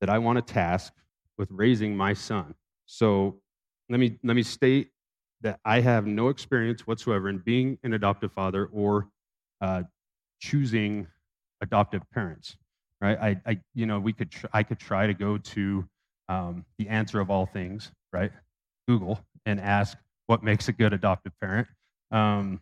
that 0.00 0.08
I 0.08 0.16
want 0.16 0.36
to 0.36 0.52
task 0.54 0.94
with 1.36 1.50
raising 1.50 1.94
my 1.94 2.14
son? 2.14 2.54
So 2.86 3.42
let 3.90 4.00
me 4.00 4.18
let 4.24 4.34
me 4.34 4.42
state 4.42 4.88
that 5.42 5.60
I 5.66 5.80
have 5.80 6.06
no 6.06 6.30
experience 6.30 6.86
whatsoever 6.86 7.28
in 7.28 7.36
being 7.36 7.76
an 7.82 7.92
adoptive 7.92 8.32
father 8.32 8.64
or 8.72 9.10
uh, 9.60 9.82
choosing 10.40 11.06
adoptive 11.60 12.00
parents. 12.14 12.56
Right? 12.98 13.18
I, 13.20 13.40
I 13.44 13.60
you 13.74 13.84
know 13.84 14.00
we 14.00 14.14
could 14.14 14.30
tr- 14.30 14.46
I 14.54 14.62
could 14.62 14.78
try 14.78 15.06
to 15.06 15.12
go 15.12 15.36
to 15.36 15.86
um, 16.28 16.64
the 16.78 16.88
answer 16.88 17.20
of 17.20 17.30
all 17.30 17.46
things, 17.46 17.90
right? 18.12 18.32
Google 18.86 19.20
and 19.46 19.60
ask 19.60 19.96
what 20.26 20.42
makes 20.42 20.68
a 20.68 20.72
good 20.72 20.92
adoptive 20.92 21.32
parent. 21.40 21.68
Um, 22.10 22.60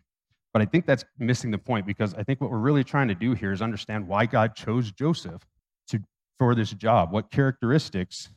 but 0.53 0.61
I 0.61 0.65
think 0.65 0.85
that's 0.85 1.05
missing 1.19 1.51
the 1.51 1.57
point 1.57 1.85
because 1.85 2.13
I 2.15 2.23
think 2.23 2.41
what 2.41 2.49
we're 2.49 2.57
really 2.57 2.83
trying 2.83 3.09
to 3.09 3.15
do 3.15 3.33
here 3.33 3.51
is 3.51 3.61
understand 3.61 4.07
why 4.07 4.25
God 4.25 4.55
chose 4.55 4.91
Joseph 4.91 5.45
to 5.89 5.99
for 6.39 6.55
this 6.55 6.71
job. 6.71 7.11
What 7.11 7.29
characteristics 7.29 8.29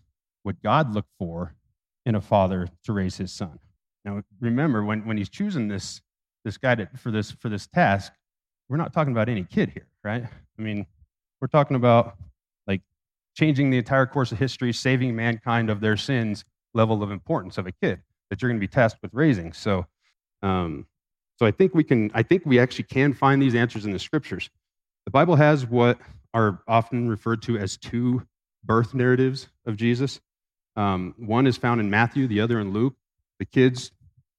would 0.44 0.60
God 0.62 0.92
look 0.92 1.06
for 1.18 1.54
in 2.04 2.14
a 2.14 2.20
father 2.20 2.68
to 2.84 2.92
raise 2.92 3.16
his 3.16 3.32
son? 3.32 3.58
Now, 4.04 4.22
remember 4.40 4.84
when, 4.84 5.06
when 5.06 5.16
he's 5.16 5.28
choosing 5.28 5.68
this 5.68 6.00
this 6.44 6.56
guy 6.56 6.74
to, 6.74 6.88
for 6.96 7.10
this 7.10 7.30
for 7.30 7.48
this 7.48 7.66
task, 7.66 8.12
we're 8.68 8.76
not 8.76 8.92
talking 8.92 9.12
about 9.12 9.28
any 9.28 9.44
kid 9.44 9.70
here, 9.70 9.86
right? 10.02 10.24
I 10.24 10.62
mean, 10.62 10.86
we're 11.40 11.48
talking 11.48 11.76
about 11.76 12.16
changing 13.40 13.70
the 13.70 13.78
entire 13.78 14.04
course 14.04 14.32
of 14.32 14.38
history, 14.38 14.70
saving 14.70 15.16
mankind 15.16 15.70
of 15.70 15.80
their 15.80 15.96
sins 15.96 16.44
level 16.74 17.02
of 17.02 17.10
importance 17.10 17.56
of 17.56 17.66
a 17.66 17.72
kid 17.72 18.02
that 18.28 18.40
you're 18.40 18.50
going 18.50 18.60
to 18.60 18.66
be 18.66 18.68
tasked 18.68 19.00
with 19.00 19.10
raising. 19.14 19.50
So, 19.54 19.86
um, 20.42 20.86
so 21.38 21.46
I 21.46 21.50
think 21.50 21.74
we 21.74 21.82
can. 21.82 22.10
I 22.12 22.22
think 22.22 22.42
we 22.44 22.58
actually 22.58 22.84
can 22.84 23.14
find 23.14 23.40
these 23.40 23.54
answers 23.54 23.86
in 23.86 23.92
the 23.92 23.98
scriptures. 23.98 24.50
The 25.06 25.10
Bible 25.10 25.36
has 25.36 25.66
what 25.66 25.98
are 26.34 26.60
often 26.68 27.08
referred 27.08 27.40
to 27.42 27.56
as 27.56 27.78
two 27.78 28.26
birth 28.62 28.92
narratives 28.92 29.48
of 29.64 29.78
Jesus. 29.78 30.20
Um, 30.76 31.14
one 31.16 31.46
is 31.46 31.56
found 31.56 31.80
in 31.80 31.88
Matthew, 31.88 32.28
the 32.28 32.42
other 32.42 32.60
in 32.60 32.74
Luke. 32.74 32.94
The 33.38 33.46
kids 33.46 33.90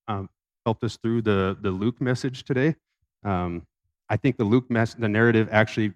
um, 0.07 0.29
helped 0.63 0.83
us 0.83 0.95
through 0.97 1.23
the, 1.23 1.57
the 1.59 1.71
Luke 1.71 1.99
message 1.99 2.43
today. 2.43 2.75
Um, 3.25 3.65
I 4.09 4.17
think 4.17 4.37
the 4.37 4.43
Luke 4.43 4.69
mess, 4.69 4.93
the 4.93 5.09
narrative 5.09 5.49
actually 5.51 5.93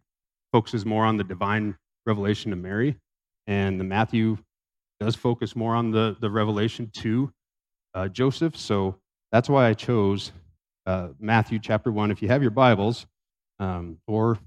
focuses 0.52 0.86
more 0.86 1.06
on 1.06 1.18
the 1.18 1.24
divine 1.24 1.78
revelation 2.06 2.52
to 2.52 2.58
Mary, 2.58 2.98
and 3.48 3.80
the 3.80 3.84
Matthew 3.84 4.38
does 5.00 5.15
focus 5.15 5.56
more 5.56 5.76
on 5.76 5.91
the, 5.91 6.15
the 6.20 6.30
revelation 6.30 6.89
to 6.96 7.32
uh, 7.94 8.08
Joseph. 8.08 8.56
So 8.56 8.96
that's 9.32 9.50
why 9.50 9.68
I 9.68 9.74
chose 9.74 10.32
uh, 10.86 11.10
Matthew 11.20 11.60
chapter 11.60 11.91
1. 11.91 12.12
If 12.12 12.22
you 12.22 12.28
have 12.28 12.41
your 12.41 12.52
Bibles, 12.52 13.06
um, 13.60 13.98
or 14.08 14.38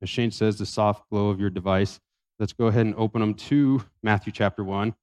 as 0.00 0.08
Shane 0.08 0.30
says, 0.30 0.58
the 0.58 0.66
soft 0.66 1.08
glow 1.10 1.28
of 1.28 1.40
your 1.40 1.50
device, 1.50 2.00
let's 2.38 2.52
go 2.52 2.66
ahead 2.66 2.86
and 2.86 2.94
open 2.96 3.20
them 3.20 3.34
to 3.34 3.82
Matthew 4.02 4.32
chapter 4.32 4.64
1, 4.64 4.94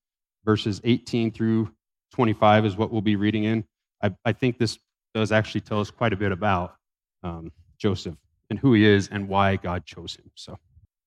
verses 0.45 0.81
18 0.83 1.31
through 1.31 1.71
25 2.13 2.65
is 2.65 2.75
what 2.75 2.91
we'll 2.91 3.01
be 3.01 3.15
reading 3.15 3.43
in. 3.43 3.63
I, 4.01 4.15
I 4.25 4.33
think 4.33 4.57
this 4.57 4.79
does 5.13 5.31
actually 5.31 5.61
tell 5.61 5.79
us 5.79 5.91
quite 5.91 6.13
a 6.13 6.17
bit 6.17 6.31
about 6.31 6.75
um, 7.23 7.51
Joseph 7.77 8.15
and 8.49 8.57
who 8.57 8.73
he 8.73 8.85
is 8.85 9.09
and 9.09 9.27
why 9.27 9.55
God 9.55 9.85
chose 9.85 10.15
him. 10.15 10.31
So 10.35 10.57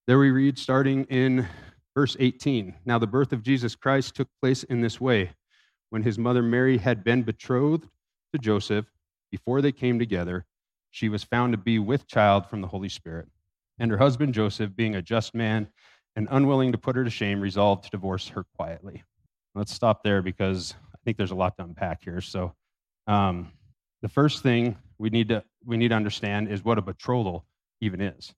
there 0.07 0.19
we 0.19 0.31
read 0.31 0.59
starting 0.59 1.05
in 1.05 1.47
verse 1.95 2.17
18. 2.19 2.75
Now, 2.85 2.99
the 2.99 3.07
birth 3.07 3.33
of 3.33 3.43
Jesus 3.43 3.77
Christ 3.77 4.17
took 4.17 4.29
place 4.41 4.65
in 4.65 4.81
this 4.81 5.01
way. 5.01 5.31
When 5.91 6.03
his 6.03 6.19
mother 6.19 6.43
Mary 6.43 6.79
had 6.79 7.05
been 7.05 7.23
betrothed 7.23 7.87
to 8.33 8.39
Joseph, 8.39 8.87
before 9.31 9.61
they 9.61 9.73
came 9.73 9.99
together, 9.99 10.45
she 10.91 11.09
was 11.09 11.23
found 11.23 11.53
to 11.53 11.59
be 11.59 11.79
with 11.79 12.09
child 12.09 12.47
from 12.47 12.63
the 12.63 12.67
Holy 12.67 12.89
Spirit. 12.89 13.29
And 13.79 13.91
her 13.91 13.99
husband 13.99 14.35
Joseph, 14.35 14.75
being 14.75 14.97
a 14.97 15.03
just 15.03 15.35
man 15.35 15.69
and 16.17 16.27
unwilling 16.31 16.73
to 16.73 16.79
put 16.79 16.97
her 16.97 17.05
to 17.05 17.11
shame, 17.11 17.41
resolved 17.41 17.85
to 17.85 17.91
divorce 17.91 18.29
her 18.29 18.45
quietly. 18.57 19.05
Let's 19.55 19.73
stop 19.73 20.03
there 20.03 20.21
because 20.21 20.75
I 20.95 20.99
think 21.05 21.17
there's 21.17 21.31
a 21.31 21.37
lot 21.37 21.57
to 21.59 21.65
unpack 21.65 22.03
here. 22.03 22.21
So, 22.21 22.55
um, 23.07 23.53
the 24.03 24.09
first 24.09 24.43
thing 24.43 24.77
we 24.99 25.11
need 25.11 25.29
to 25.29 25.45
we 25.65 25.77
need 25.77 25.89
to 25.89 25.95
understand 25.95 26.49
is 26.49 26.65
what 26.65 26.79
a 26.79 26.83
betrothal 26.83 27.45
even 27.81 28.01
is. 28.01 28.35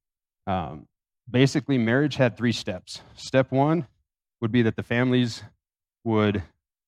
Um, 0.46 0.86
basically, 1.30 1.78
marriage 1.78 2.16
had 2.16 2.36
three 2.36 2.52
steps. 2.52 3.00
Step 3.14 3.50
one 3.50 3.86
would 4.40 4.52
be 4.52 4.62
that 4.62 4.76
the 4.76 4.82
families 4.82 5.42
would 6.04 6.42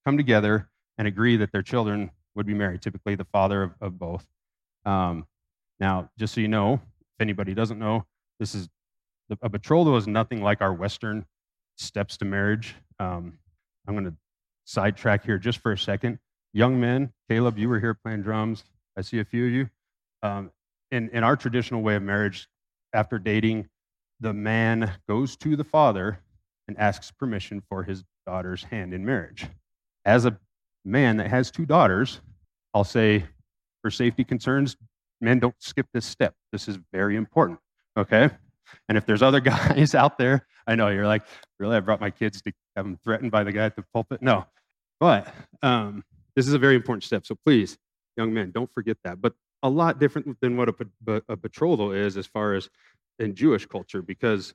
come 0.04 0.16
together 0.16 0.68
and 0.98 1.08
agree 1.08 1.36
that 1.36 1.52
their 1.52 1.62
children 1.62 2.10
would 2.34 2.46
be 2.46 2.54
married, 2.54 2.82
typically 2.82 3.14
the 3.14 3.24
father 3.24 3.62
of, 3.62 3.74
of 3.80 3.98
both. 3.98 4.26
Um, 4.84 5.26
now, 5.80 6.10
just 6.18 6.34
so 6.34 6.40
you 6.40 6.48
know, 6.48 6.74
if 6.74 7.20
anybody 7.20 7.54
doesn't 7.54 7.78
know, 7.78 8.06
this 8.38 8.54
is 8.54 8.68
a 9.42 9.48
betrothal 9.48 9.96
is 9.96 10.06
nothing 10.06 10.42
like 10.42 10.60
our 10.60 10.72
Western 10.72 11.26
steps 11.76 12.16
to 12.18 12.24
marriage. 12.24 12.76
Um, 12.98 13.38
I'm 13.86 13.94
going 13.94 14.04
to 14.04 14.14
sidetrack 14.64 15.24
here 15.24 15.38
just 15.38 15.58
for 15.58 15.72
a 15.72 15.78
second. 15.78 16.18
Young 16.52 16.80
men, 16.80 17.12
Caleb, 17.28 17.58
you 17.58 17.68
were 17.68 17.80
here 17.80 17.94
playing 17.94 18.22
drums. 18.22 18.64
I 18.96 19.02
see 19.02 19.18
a 19.18 19.24
few 19.24 19.46
of 19.46 19.52
you. 19.52 19.70
Um, 20.22 20.50
in, 20.90 21.10
in 21.10 21.24
our 21.24 21.36
traditional 21.36 21.82
way 21.82 21.96
of 21.96 22.02
marriage, 22.02 22.48
after 22.92 23.18
dating, 23.18 23.68
the 24.20 24.32
man 24.32 24.92
goes 25.08 25.36
to 25.36 25.56
the 25.56 25.64
father 25.64 26.20
and 26.68 26.78
asks 26.78 27.10
permission 27.10 27.62
for 27.68 27.82
his 27.82 28.04
daughter's 28.26 28.64
hand 28.64 28.92
in 28.92 29.04
marriage. 29.04 29.46
As 30.04 30.24
a 30.24 30.38
man 30.84 31.16
that 31.18 31.28
has 31.28 31.50
two 31.50 31.66
daughters, 31.66 32.20
I'll 32.74 32.84
say, 32.84 33.24
for 33.82 33.90
safety 33.90 34.24
concerns, 34.24 34.76
men 35.20 35.38
don't 35.38 35.54
skip 35.58 35.86
this 35.92 36.06
step. 36.06 36.34
This 36.52 36.68
is 36.68 36.78
very 36.92 37.16
important, 37.16 37.58
okay? 37.96 38.30
And 38.88 38.98
if 38.98 39.06
there's 39.06 39.22
other 39.22 39.40
guys 39.52 39.94
out 39.94 40.18
there, 40.18 40.46
I 40.66 40.74
know 40.74 40.88
you're 40.88 41.06
like, 41.06 41.22
really, 41.58 41.76
I 41.76 41.80
brought 41.80 42.00
my 42.00 42.10
kids 42.10 42.42
to 42.42 42.52
have 42.74 42.84
them 42.84 42.98
threatened 43.02 43.30
by 43.30 43.44
the 43.44 43.52
guy 43.52 43.64
at 43.64 43.76
the 43.76 43.84
pulpit? 43.94 44.22
No. 44.22 44.46
But 44.98 45.32
um, 45.62 46.04
this 46.34 46.48
is 46.48 46.54
a 46.54 46.58
very 46.58 46.74
important 46.74 47.04
step. 47.04 47.26
So 47.26 47.36
please, 47.44 47.78
young 48.16 48.32
men, 48.32 48.50
don't 48.50 48.70
forget 48.74 48.96
that. 49.04 49.20
But 49.20 49.34
a 49.62 49.68
lot 49.68 49.98
different 49.98 50.38
than 50.40 50.56
what 50.56 50.68
a, 50.68 51.22
a 51.28 51.36
betrothal 51.36 51.92
is 51.92 52.16
as 52.16 52.26
far 52.26 52.54
as 52.54 52.68
in 53.18 53.34
Jewish 53.34 53.66
culture, 53.66 54.02
because 54.02 54.54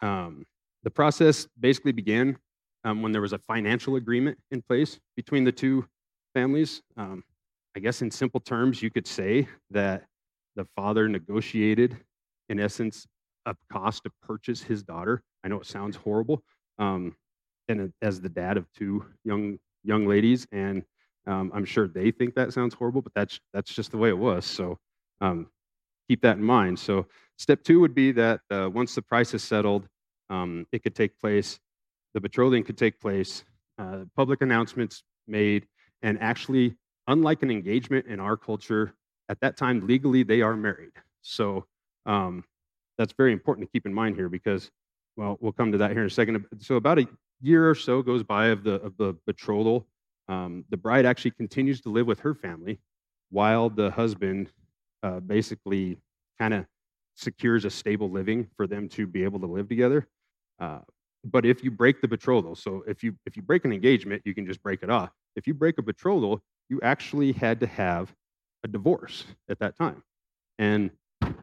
um, 0.00 0.44
the 0.82 0.90
process 0.90 1.46
basically 1.58 1.92
began 1.92 2.36
um, 2.84 3.02
when 3.02 3.12
there 3.12 3.22
was 3.22 3.32
a 3.32 3.38
financial 3.38 3.96
agreement 3.96 4.38
in 4.50 4.62
place 4.62 4.98
between 5.16 5.44
the 5.44 5.52
two 5.52 5.86
families. 6.34 6.82
Um, 6.96 7.22
I 7.76 7.80
guess 7.80 8.02
in 8.02 8.10
simple 8.10 8.40
terms, 8.40 8.82
you 8.82 8.90
could 8.90 9.06
say 9.06 9.48
that 9.70 10.04
the 10.56 10.66
father 10.76 11.08
negotiated, 11.08 11.96
in 12.48 12.60
essence, 12.60 13.06
a 13.46 13.54
cost 13.70 14.04
to 14.04 14.10
purchase 14.22 14.62
his 14.62 14.82
daughter. 14.82 15.22
I 15.44 15.48
know 15.48 15.60
it 15.60 15.66
sounds 15.66 15.96
horrible, 15.96 16.42
um, 16.78 17.16
and 17.68 17.92
as 18.02 18.20
the 18.20 18.28
dad 18.28 18.56
of 18.56 18.66
two 18.72 19.06
young 19.24 19.58
young 19.84 20.06
ladies, 20.06 20.46
and 20.52 20.84
um, 21.26 21.50
I'm 21.54 21.64
sure 21.64 21.88
they 21.88 22.10
think 22.10 22.34
that 22.34 22.52
sounds 22.52 22.74
horrible, 22.74 23.02
but 23.02 23.14
that's 23.14 23.40
that's 23.52 23.74
just 23.74 23.90
the 23.90 23.96
way 23.96 24.10
it 24.10 24.18
was. 24.18 24.44
So 24.44 24.78
um, 25.20 25.48
keep 26.12 26.20
that 26.20 26.36
in 26.36 26.44
mind. 26.44 26.78
So 26.78 27.06
step 27.38 27.62
two 27.64 27.80
would 27.80 27.94
be 27.94 28.12
that 28.12 28.40
uh, 28.50 28.68
once 28.70 28.94
the 28.94 29.00
price 29.00 29.32
is 29.32 29.42
settled, 29.42 29.88
um, 30.28 30.66
it 30.70 30.82
could 30.82 30.94
take 30.94 31.18
place. 31.18 31.58
The 32.12 32.20
betrothing 32.20 32.64
could 32.64 32.76
take 32.76 33.00
place. 33.00 33.44
Uh, 33.78 34.00
public 34.14 34.42
announcements 34.42 35.04
made, 35.26 35.66
and 36.02 36.20
actually, 36.20 36.76
unlike 37.06 37.42
an 37.42 37.50
engagement 37.50 38.04
in 38.06 38.20
our 38.20 38.36
culture, 38.36 38.92
at 39.30 39.40
that 39.40 39.56
time 39.56 39.86
legally 39.86 40.22
they 40.22 40.42
are 40.42 40.54
married. 40.54 40.92
So 41.22 41.64
um, 42.04 42.44
that's 42.98 43.14
very 43.14 43.32
important 43.32 43.66
to 43.66 43.72
keep 43.72 43.86
in 43.86 43.94
mind 43.94 44.16
here 44.16 44.28
because, 44.28 44.70
well, 45.16 45.38
we'll 45.40 45.52
come 45.52 45.72
to 45.72 45.78
that 45.78 45.92
here 45.92 46.02
in 46.02 46.08
a 46.08 46.10
second. 46.10 46.44
So 46.58 46.74
about 46.74 46.98
a 46.98 47.08
year 47.40 47.70
or 47.70 47.74
so 47.74 48.02
goes 48.02 48.22
by 48.22 48.48
of 48.48 48.64
the 48.64 48.74
of 48.82 48.98
the 48.98 49.16
betrothal. 49.26 49.86
Um, 50.28 50.66
the 50.68 50.76
bride 50.76 51.06
actually 51.06 51.30
continues 51.32 51.80
to 51.80 51.88
live 51.88 52.06
with 52.06 52.20
her 52.20 52.34
family 52.34 52.80
while 53.30 53.70
the 53.70 53.90
husband 53.90 54.52
uh, 55.02 55.20
basically 55.20 55.98
kind 56.38 56.54
of 56.54 56.66
secures 57.14 57.64
a 57.64 57.70
stable 57.70 58.10
living 58.10 58.48
for 58.56 58.66
them 58.66 58.88
to 58.88 59.06
be 59.06 59.24
able 59.24 59.40
to 59.40 59.46
live 59.46 59.68
together. 59.68 60.08
Uh, 60.58 60.80
but 61.24 61.44
if 61.46 61.62
you 61.62 61.70
break 61.70 62.00
the 62.00 62.08
betrothal, 62.08 62.54
so 62.54 62.82
if 62.86 63.02
you 63.02 63.14
if 63.26 63.36
you 63.36 63.42
break 63.42 63.64
an 63.64 63.72
engagement, 63.72 64.22
you 64.24 64.34
can 64.34 64.46
just 64.46 64.62
break 64.62 64.82
it 64.82 64.90
off. 64.90 65.10
If 65.36 65.46
you 65.46 65.54
break 65.54 65.78
a 65.78 65.82
betrothal, 65.82 66.42
you 66.68 66.80
actually 66.82 67.32
had 67.32 67.60
to 67.60 67.66
have 67.66 68.12
a 68.64 68.68
divorce 68.68 69.24
at 69.48 69.58
that 69.60 69.76
time. 69.76 70.02
And 70.58 70.90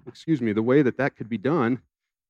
excuse 0.08 0.42
me, 0.42 0.54
the 0.54 0.62
way 0.62 0.82
that 0.82 0.98
that 0.98 1.16
could 1.16 1.30
be 1.30 1.38
done 1.38 1.82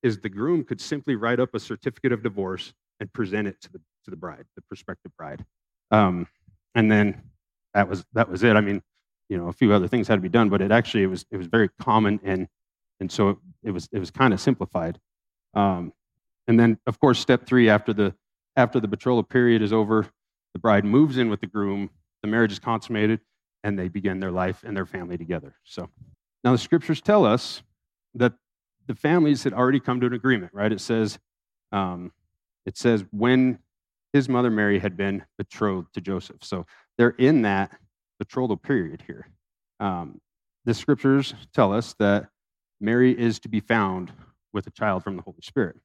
is 0.03 0.19
the 0.19 0.29
groom 0.29 0.63
could 0.63 0.79
simply 0.79 1.15
write 1.15 1.39
up 1.39 1.53
a 1.53 1.59
certificate 1.59 2.11
of 2.11 2.23
divorce 2.23 2.73
and 2.99 3.11
present 3.13 3.47
it 3.47 3.59
to 3.61 3.71
the 3.71 3.79
to 4.05 4.11
the 4.11 4.17
bride, 4.17 4.45
the 4.55 4.61
prospective 4.61 5.11
bride. 5.17 5.43
Um, 5.91 6.27
and 6.75 6.91
then 6.91 7.21
that 7.73 7.89
was 7.89 8.05
that 8.13 8.29
was 8.29 8.43
it. 8.43 8.55
I 8.55 8.61
mean, 8.61 8.81
you 9.29 9.37
know, 9.37 9.47
a 9.47 9.53
few 9.53 9.71
other 9.71 9.87
things 9.87 10.07
had 10.07 10.15
to 10.15 10.21
be 10.21 10.29
done, 10.29 10.49
but 10.49 10.61
it 10.61 10.71
actually 10.71 11.03
it 11.03 11.07
was 11.07 11.25
it 11.31 11.37
was 11.37 11.47
very 11.47 11.69
common 11.79 12.19
and 12.23 12.47
and 12.99 13.11
so 13.11 13.29
it, 13.29 13.37
it 13.63 13.71
was 13.71 13.87
it 13.91 13.99
was 13.99 14.11
kind 14.11 14.33
of 14.33 14.41
simplified. 14.41 14.99
Um, 15.53 15.93
and 16.47 16.59
then 16.59 16.79
of 16.87 16.99
course 16.99 17.19
step 17.19 17.45
three 17.45 17.69
after 17.69 17.93
the 17.93 18.13
after 18.55 18.79
the 18.79 18.87
betrothal 18.87 19.23
period 19.23 19.61
is 19.61 19.71
over, 19.71 20.07
the 20.53 20.59
bride 20.59 20.83
moves 20.83 21.17
in 21.17 21.29
with 21.29 21.41
the 21.41 21.47
groom, 21.47 21.91
the 22.21 22.27
marriage 22.27 22.51
is 22.51 22.59
consummated, 22.59 23.21
and 23.63 23.77
they 23.77 23.87
begin 23.87 24.19
their 24.19 24.31
life 24.31 24.63
and 24.65 24.75
their 24.75 24.85
family 24.85 25.17
together. 25.17 25.55
So 25.63 25.89
now 26.43 26.51
the 26.51 26.57
scriptures 26.57 27.01
tell 27.01 27.25
us 27.25 27.61
that 28.15 28.33
the 28.87 28.95
families 28.95 29.43
had 29.43 29.53
already 29.53 29.79
come 29.79 29.99
to 30.01 30.07
an 30.07 30.13
agreement, 30.13 30.51
right? 30.53 30.71
It 30.71 30.81
says, 30.81 31.19
um, 31.71 32.11
it 32.65 32.77
says 32.77 33.05
when 33.11 33.59
his 34.13 34.27
mother 34.27 34.49
Mary 34.49 34.79
had 34.79 34.97
been 34.97 35.23
betrothed 35.37 35.93
to 35.93 36.01
Joseph. 36.01 36.37
So 36.41 36.65
they're 36.97 37.09
in 37.09 37.43
that 37.43 37.71
betrothal 38.19 38.57
period 38.57 39.03
here. 39.07 39.27
Um, 39.79 40.19
the 40.65 40.73
scriptures 40.73 41.33
tell 41.53 41.73
us 41.73 41.95
that 41.99 42.27
Mary 42.79 43.17
is 43.17 43.39
to 43.39 43.49
be 43.49 43.59
found 43.59 44.11
with 44.53 44.67
a 44.67 44.71
child 44.71 45.03
from 45.03 45.15
the 45.15 45.21
Holy 45.21 45.41
Spirit. 45.41 45.77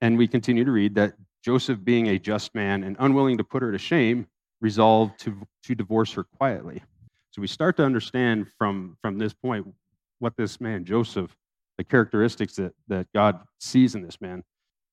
And 0.00 0.16
we 0.16 0.26
continue 0.26 0.64
to 0.64 0.70
read 0.70 0.94
that 0.94 1.14
Joseph, 1.44 1.82
being 1.82 2.08
a 2.08 2.18
just 2.18 2.54
man 2.54 2.84
and 2.84 2.96
unwilling 2.98 3.38
to 3.38 3.44
put 3.44 3.62
her 3.62 3.72
to 3.72 3.78
shame, 3.78 4.26
resolved 4.60 5.18
to, 5.20 5.36
to 5.64 5.74
divorce 5.74 6.12
her 6.12 6.24
quietly. 6.24 6.82
So 7.30 7.40
we 7.40 7.46
start 7.46 7.76
to 7.78 7.84
understand 7.84 8.46
from, 8.58 8.96
from 9.00 9.18
this 9.18 9.32
point 9.32 9.66
what 10.18 10.36
this 10.36 10.60
man, 10.60 10.84
Joseph, 10.84 11.34
the 11.78 11.84
characteristics 11.84 12.56
that, 12.56 12.72
that 12.88 13.06
God 13.14 13.40
sees 13.58 13.94
in 13.94 14.02
this 14.02 14.20
man, 14.20 14.42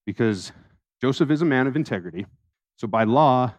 because 0.06 0.52
Joseph 1.00 1.30
is 1.30 1.42
a 1.42 1.44
man 1.44 1.66
of 1.66 1.76
integrity. 1.76 2.26
So 2.76 2.86
by 2.86 3.04
law, 3.04 3.52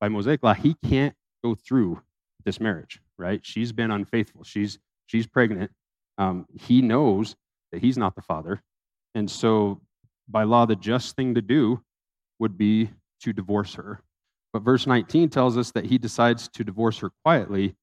by 0.00 0.08
Mosaic 0.08 0.42
law, 0.42 0.54
he 0.54 0.76
can't 0.86 1.14
go 1.44 1.54
through 1.54 2.00
this 2.44 2.60
marriage, 2.60 3.00
right? 3.18 3.40
She's 3.44 3.72
been 3.72 3.90
unfaithful. 3.90 4.44
She's 4.44 4.78
she's 5.06 5.26
pregnant. 5.26 5.70
Um, 6.18 6.46
he 6.54 6.82
knows 6.82 7.36
that 7.72 7.80
he's 7.80 7.96
not 7.96 8.14
the 8.14 8.22
father, 8.22 8.62
and 9.14 9.30
so 9.30 9.80
by 10.28 10.44
law, 10.44 10.66
the 10.66 10.76
just 10.76 11.16
thing 11.16 11.34
to 11.34 11.42
do 11.42 11.82
would 12.38 12.56
be 12.56 12.90
to 13.22 13.32
divorce 13.32 13.74
her. 13.74 14.02
But 14.52 14.62
verse 14.62 14.86
19 14.86 15.28
tells 15.28 15.56
us 15.56 15.70
that 15.72 15.84
he 15.84 15.98
decides 15.98 16.48
to 16.48 16.64
divorce 16.64 16.98
her 16.98 17.10
quietly, 17.24 17.74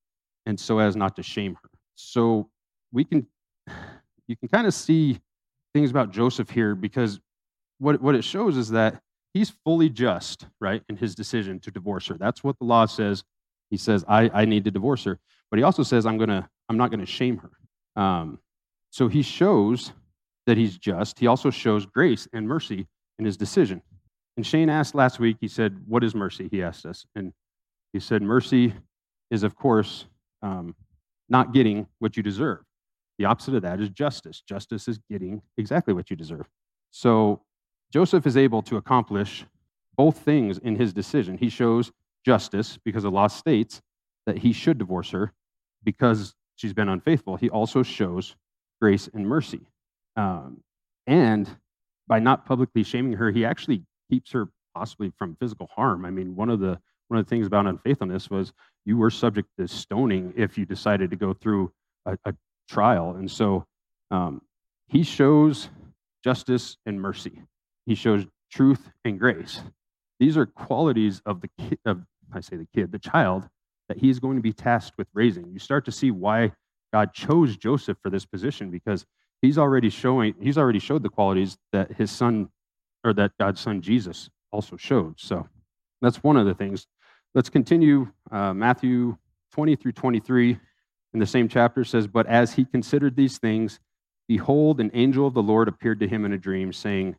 and 0.45 0.59
so 0.59 0.79
as 0.79 0.95
not 0.95 1.15
to 1.17 1.23
shame 1.23 1.57
her. 1.61 1.69
So 1.95 2.49
we 2.91 3.03
can 3.03 3.27
you 4.27 4.35
can 4.35 4.47
kind 4.47 4.67
of 4.67 4.73
see 4.73 5.19
things 5.73 5.91
about 5.91 6.11
Joseph 6.11 6.49
here 6.49 6.75
because 6.75 7.19
what 7.79 8.01
what 8.01 8.15
it 8.15 8.23
shows 8.23 8.57
is 8.57 8.69
that 8.69 9.01
he's 9.33 9.51
fully 9.63 9.89
just, 9.89 10.47
right, 10.59 10.83
in 10.89 10.97
his 10.97 11.15
decision 11.15 11.59
to 11.61 11.71
divorce 11.71 12.07
her. 12.07 12.17
That's 12.17 12.43
what 12.43 12.57
the 12.59 12.65
law 12.65 12.85
says. 12.85 13.23
He 13.69 13.77
says, 13.77 14.05
I, 14.07 14.29
I 14.33 14.45
need 14.45 14.63
to 14.65 14.71
divorce 14.71 15.03
her. 15.03 15.19
But 15.49 15.57
he 15.57 15.63
also 15.63 15.83
says, 15.83 16.05
I'm 16.05 16.17
gonna, 16.17 16.49
I'm 16.69 16.77
not 16.77 16.91
gonna 16.91 17.05
shame 17.05 17.37
her. 17.37 18.01
Um, 18.01 18.39
so 18.89 19.07
he 19.07 19.21
shows 19.21 19.91
that 20.45 20.57
he's 20.57 20.77
just. 20.77 21.19
He 21.19 21.27
also 21.27 21.49
shows 21.49 21.85
grace 21.85 22.27
and 22.33 22.47
mercy 22.47 22.87
in 23.19 23.25
his 23.25 23.37
decision. 23.37 23.81
And 24.37 24.45
Shane 24.45 24.69
asked 24.69 24.95
last 24.95 25.19
week, 25.19 25.37
he 25.41 25.47
said, 25.47 25.77
What 25.87 26.03
is 26.03 26.15
mercy? 26.15 26.47
He 26.49 26.63
asked 26.63 26.85
us. 26.85 27.05
And 27.15 27.33
he 27.93 27.99
said, 27.99 28.21
Mercy 28.21 28.73
is, 29.31 29.43
of 29.43 29.55
course, 29.55 30.05
um, 30.41 30.75
not 31.27 31.53
getting 31.53 31.87
what 31.99 32.15
you 32.15 32.23
deserve. 32.23 32.59
The 33.17 33.25
opposite 33.25 33.55
of 33.55 33.63
that 33.63 33.81
is 33.81 33.89
justice. 33.89 34.41
Justice 34.41 34.87
is 34.87 34.99
getting 35.09 35.41
exactly 35.57 35.93
what 35.93 36.09
you 36.09 36.15
deserve. 36.15 36.47
So 36.91 37.41
Joseph 37.91 38.27
is 38.27 38.37
able 38.37 38.61
to 38.63 38.77
accomplish 38.77 39.45
both 39.95 40.19
things 40.19 40.59
in 40.59 40.75
his 40.75 40.93
decision. 40.93 41.37
He 41.37 41.49
shows 41.49 41.91
justice 42.25 42.77
because 42.83 43.03
the 43.03 43.11
law 43.11 43.27
states 43.27 43.81
that 44.25 44.37
he 44.37 44.53
should 44.53 44.77
divorce 44.77 45.11
her 45.11 45.33
because 45.83 46.35
she's 46.55 46.73
been 46.73 46.89
unfaithful. 46.89 47.37
He 47.37 47.49
also 47.49 47.83
shows 47.83 48.35
grace 48.81 49.09
and 49.13 49.27
mercy. 49.27 49.61
Um, 50.15 50.61
and 51.05 51.49
by 52.07 52.19
not 52.19 52.45
publicly 52.45 52.83
shaming 52.83 53.13
her, 53.13 53.31
he 53.31 53.45
actually 53.45 53.83
keeps 54.09 54.31
her 54.31 54.49
possibly 54.75 55.11
from 55.17 55.35
physical 55.39 55.69
harm. 55.73 56.05
I 56.05 56.11
mean, 56.11 56.35
one 56.35 56.49
of 56.49 56.59
the 56.59 56.79
one 57.07 57.19
of 57.19 57.25
the 57.25 57.29
things 57.29 57.47
about 57.47 57.65
unfaithfulness 57.67 58.29
was 58.29 58.51
you 58.85 58.97
were 58.97 59.09
subject 59.09 59.47
to 59.57 59.67
stoning 59.67 60.33
if 60.35 60.57
you 60.57 60.65
decided 60.65 61.09
to 61.11 61.15
go 61.15 61.33
through 61.33 61.71
a, 62.05 62.17
a 62.25 62.33
trial. 62.67 63.15
And 63.15 63.31
so 63.31 63.65
um, 64.11 64.41
he 64.87 65.03
shows 65.03 65.69
justice 66.23 66.77
and 66.85 67.01
mercy. 67.01 67.41
He 67.85 67.95
shows 67.95 68.25
truth 68.51 68.89
and 69.05 69.17
grace. 69.17 69.61
These 70.19 70.37
are 70.37 70.45
qualities 70.45 71.21
of 71.25 71.41
the 71.41 71.49
kid, 71.59 71.79
of 71.85 72.03
I 72.33 72.41
say 72.41 72.57
the 72.57 72.67
kid, 72.73 72.91
the 72.91 72.99
child 72.99 73.47
that 73.87 73.97
he's 73.97 74.19
going 74.19 74.35
to 74.35 74.41
be 74.41 74.53
tasked 74.53 74.97
with 74.97 75.07
raising. 75.13 75.49
You 75.51 75.59
start 75.59 75.85
to 75.85 75.91
see 75.91 76.11
why 76.11 76.51
God 76.91 77.13
chose 77.13 77.57
Joseph 77.57 77.97
for 78.01 78.09
this 78.09 78.25
position 78.25 78.69
because 78.69 79.05
he's 79.41 79.57
already 79.57 79.89
showing 79.89 80.33
he's 80.41 80.57
already 80.57 80.79
showed 80.79 81.03
the 81.03 81.09
qualities 81.09 81.57
that 81.71 81.91
his 81.93 82.11
son 82.11 82.49
or 83.03 83.13
that 83.13 83.31
God's 83.39 83.61
son 83.61 83.81
Jesus 83.81 84.29
also 84.51 84.77
showed. 84.77 85.19
So 85.19 85.47
that's 86.01 86.23
one 86.23 86.37
of 86.37 86.45
the 86.45 86.53
things. 86.53 86.87
Let's 87.35 87.49
continue. 87.49 88.11
Uh, 88.31 88.53
Matthew 88.53 89.17
20 89.53 89.75
through 89.75 89.91
23 89.93 90.59
in 91.13 91.19
the 91.19 91.25
same 91.25 91.47
chapter 91.47 91.83
says, 91.83 92.07
But 92.07 92.27
as 92.27 92.53
he 92.53 92.65
considered 92.65 93.15
these 93.15 93.37
things, 93.37 93.79
behold, 94.27 94.79
an 94.79 94.91
angel 94.93 95.27
of 95.27 95.33
the 95.33 95.43
Lord 95.43 95.67
appeared 95.67 95.99
to 96.01 96.07
him 96.07 96.25
in 96.25 96.33
a 96.33 96.37
dream, 96.37 96.73
saying, 96.73 97.15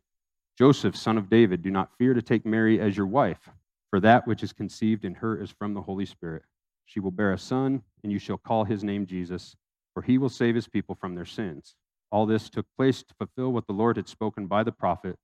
Joseph, 0.59 0.97
son 0.97 1.17
of 1.17 1.31
David, 1.31 1.63
do 1.63 1.71
not 1.71 1.97
fear 1.99 2.15
to 2.15 2.21
take 2.21 2.45
Mary 2.45 2.81
as 2.81 2.97
your 2.97 3.07
wife, 3.07 3.49
for 3.91 4.01
that 4.01 4.27
which 4.27 4.43
is 4.43 4.53
conceived 4.53 5.05
in 5.05 5.15
her 5.15 5.41
is 5.41 5.53
from 5.53 5.73
the 5.73 5.81
Holy 5.81 6.05
Spirit. 6.05 6.43
She 6.85 6.99
will 6.99 7.13
bear 7.13 7.33
a 7.33 7.39
son, 7.39 7.81
and 8.03 8.11
you 8.11 8.19
shall 8.19 8.39
call 8.39 8.65
his 8.65 8.83
name 8.83 9.07
Jesus, 9.07 9.55
for 9.95 10.03
he 10.03 10.19
will 10.19 10.29
save 10.29 10.57
his 10.57 10.67
people 10.67 10.97
from 10.97 11.15
their 11.15 11.25
sins. 11.25 11.77
All 12.11 12.27
this 12.27 12.51
took 12.51 12.67
place 12.77 13.05
to 13.05 13.15
fulfill 13.15 13.53
what 13.53 13.69
the 13.69 13.73
Lord 13.73 13.97
had 13.97 14.09
spoken 14.09 14.49
by 14.49 14.65
the 14.65 14.73
prophet 14.73 15.17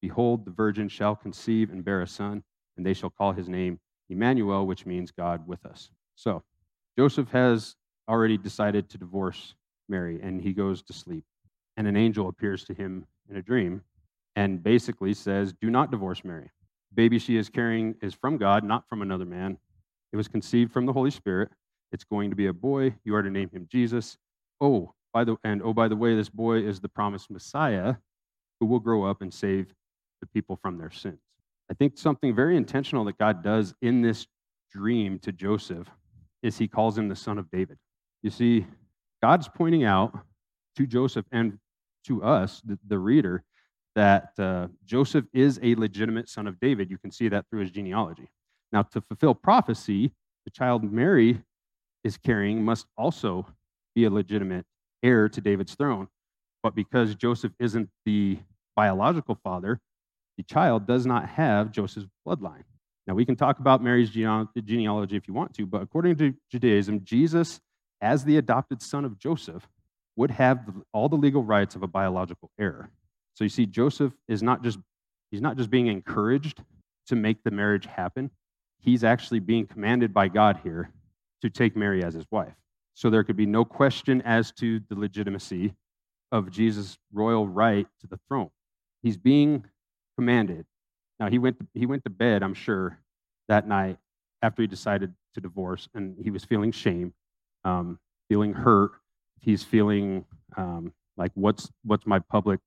Behold, 0.00 0.44
the 0.44 0.52
virgin 0.52 0.88
shall 0.88 1.16
conceive 1.16 1.70
and 1.70 1.84
bear 1.84 2.02
a 2.02 2.06
son, 2.06 2.44
and 2.76 2.86
they 2.86 2.94
shall 2.94 3.10
call 3.10 3.32
his 3.32 3.48
name 3.48 3.80
Emmanuel, 4.08 4.66
which 4.66 4.86
means 4.86 5.10
God 5.10 5.46
with 5.46 5.66
us. 5.66 5.90
So, 6.14 6.44
Joseph 6.96 7.28
has 7.30 7.76
already 8.08 8.38
decided 8.38 8.88
to 8.88 8.98
divorce 8.98 9.54
Mary, 9.88 10.20
and 10.22 10.40
he 10.40 10.52
goes 10.52 10.82
to 10.82 10.92
sleep. 10.92 11.24
And 11.76 11.86
an 11.86 11.96
angel 11.96 12.28
appears 12.28 12.64
to 12.64 12.74
him 12.74 13.06
in 13.28 13.36
a 13.36 13.42
dream 13.42 13.82
and 14.38 14.62
basically 14.62 15.12
says, 15.14 15.52
Do 15.60 15.68
not 15.68 15.90
divorce 15.90 16.22
Mary. 16.24 16.48
Baby 16.94 17.18
she 17.18 17.36
is 17.36 17.48
carrying 17.48 17.96
is 18.00 18.14
from 18.14 18.38
God, 18.38 18.62
not 18.62 18.88
from 18.88 19.02
another 19.02 19.24
man. 19.24 19.58
It 20.12 20.16
was 20.16 20.28
conceived 20.28 20.72
from 20.72 20.86
the 20.86 20.92
Holy 20.92 21.10
Spirit. 21.10 21.50
It's 21.90 22.04
going 22.04 22.30
to 22.30 22.36
be 22.36 22.46
a 22.46 22.52
boy. 22.52 22.94
You 23.02 23.16
are 23.16 23.22
to 23.22 23.30
name 23.30 23.50
him 23.50 23.66
Jesus. 23.68 24.16
Oh, 24.60 24.94
by 25.12 25.24
the 25.24 25.36
and 25.42 25.60
oh, 25.60 25.72
by 25.72 25.88
the 25.88 25.96
way, 25.96 26.14
this 26.14 26.28
boy 26.28 26.58
is 26.58 26.78
the 26.78 26.88
promised 26.88 27.32
Messiah 27.32 27.96
who 28.60 28.66
will 28.66 28.78
grow 28.78 29.02
up 29.02 29.22
and 29.22 29.34
save 29.34 29.74
the 30.20 30.26
people 30.28 30.56
from 30.62 30.78
their 30.78 30.92
sins. 30.92 31.18
I 31.68 31.74
think 31.74 31.98
something 31.98 32.32
very 32.32 32.56
intentional 32.56 33.04
that 33.06 33.18
God 33.18 33.42
does 33.42 33.74
in 33.82 34.02
this 34.02 34.28
dream 34.70 35.18
to 35.20 35.32
Joseph 35.32 35.88
is 36.44 36.56
he 36.56 36.68
calls 36.68 36.96
him 36.96 37.08
the 37.08 37.16
son 37.16 37.38
of 37.38 37.50
David. 37.50 37.78
You 38.22 38.30
see, 38.30 38.66
God's 39.20 39.48
pointing 39.48 39.82
out 39.82 40.16
to 40.76 40.86
Joseph 40.86 41.26
and 41.32 41.58
to 42.04 42.22
us, 42.22 42.62
the, 42.64 42.78
the 42.86 43.00
reader, 43.00 43.42
that 43.98 44.30
uh, 44.38 44.68
Joseph 44.84 45.24
is 45.32 45.58
a 45.60 45.74
legitimate 45.74 46.28
son 46.28 46.46
of 46.46 46.60
David. 46.60 46.88
You 46.88 46.98
can 46.98 47.10
see 47.10 47.28
that 47.30 47.46
through 47.50 47.62
his 47.62 47.72
genealogy. 47.72 48.28
Now, 48.70 48.82
to 48.82 49.00
fulfill 49.00 49.34
prophecy, 49.34 50.12
the 50.44 50.52
child 50.52 50.84
Mary 50.84 51.42
is 52.04 52.16
carrying 52.16 52.64
must 52.64 52.86
also 52.96 53.44
be 53.96 54.04
a 54.04 54.10
legitimate 54.10 54.66
heir 55.02 55.28
to 55.28 55.40
David's 55.40 55.74
throne. 55.74 56.06
But 56.62 56.76
because 56.76 57.16
Joseph 57.16 57.50
isn't 57.58 57.90
the 58.04 58.38
biological 58.76 59.36
father, 59.42 59.80
the 60.36 60.44
child 60.44 60.86
does 60.86 61.04
not 61.04 61.28
have 61.30 61.72
Joseph's 61.72 62.06
bloodline. 62.24 62.62
Now, 63.08 63.14
we 63.14 63.24
can 63.24 63.34
talk 63.34 63.58
about 63.58 63.82
Mary's 63.82 64.10
genealogy 64.10 65.16
if 65.16 65.26
you 65.26 65.34
want 65.34 65.54
to, 65.54 65.66
but 65.66 65.82
according 65.82 66.14
to 66.18 66.34
Judaism, 66.52 67.00
Jesus, 67.02 67.58
as 68.00 68.24
the 68.24 68.36
adopted 68.36 68.80
son 68.80 69.04
of 69.04 69.18
Joseph, 69.18 69.66
would 70.14 70.30
have 70.30 70.60
all 70.92 71.08
the 71.08 71.16
legal 71.16 71.42
rights 71.42 71.74
of 71.74 71.82
a 71.82 71.88
biological 71.88 72.52
heir. 72.60 72.90
So 73.38 73.44
you 73.44 73.50
see, 73.50 73.66
Joseph 73.66 74.12
is 74.26 74.42
not 74.42 74.64
just 74.64 74.80
he's 75.30 75.40
not 75.40 75.56
just 75.56 75.70
being 75.70 75.86
encouraged 75.86 76.60
to 77.06 77.14
make 77.14 77.44
the 77.44 77.52
marriage 77.52 77.86
happen. 77.86 78.32
He's 78.80 79.04
actually 79.04 79.38
being 79.38 79.64
commanded 79.64 80.12
by 80.12 80.26
God 80.26 80.58
here 80.64 80.90
to 81.42 81.48
take 81.48 81.76
Mary 81.76 82.02
as 82.02 82.14
his 82.14 82.24
wife. 82.32 82.54
So 82.94 83.10
there 83.10 83.22
could 83.22 83.36
be 83.36 83.46
no 83.46 83.64
question 83.64 84.22
as 84.22 84.50
to 84.54 84.80
the 84.88 84.96
legitimacy 84.96 85.72
of 86.32 86.50
Jesus' 86.50 86.98
royal 87.12 87.46
right 87.46 87.86
to 88.00 88.08
the 88.08 88.18
throne. 88.26 88.50
He's 89.04 89.16
being 89.16 89.64
commanded. 90.16 90.66
Now 91.20 91.28
he 91.28 91.38
went 91.38 91.60
to, 91.60 91.66
he 91.74 91.86
went 91.86 92.02
to 92.06 92.10
bed, 92.10 92.42
I'm 92.42 92.54
sure, 92.54 92.98
that 93.46 93.68
night 93.68 93.98
after 94.42 94.62
he 94.62 94.66
decided 94.66 95.14
to 95.34 95.40
divorce, 95.40 95.88
and 95.94 96.16
he 96.20 96.32
was 96.32 96.44
feeling 96.44 96.72
shame, 96.72 97.14
um, 97.64 98.00
feeling 98.28 98.52
hurt. 98.52 98.90
He's 99.38 99.62
feeling 99.62 100.24
um, 100.56 100.92
like 101.16 101.30
what's 101.34 101.70
what's 101.84 102.04
my 102.04 102.18
public 102.18 102.58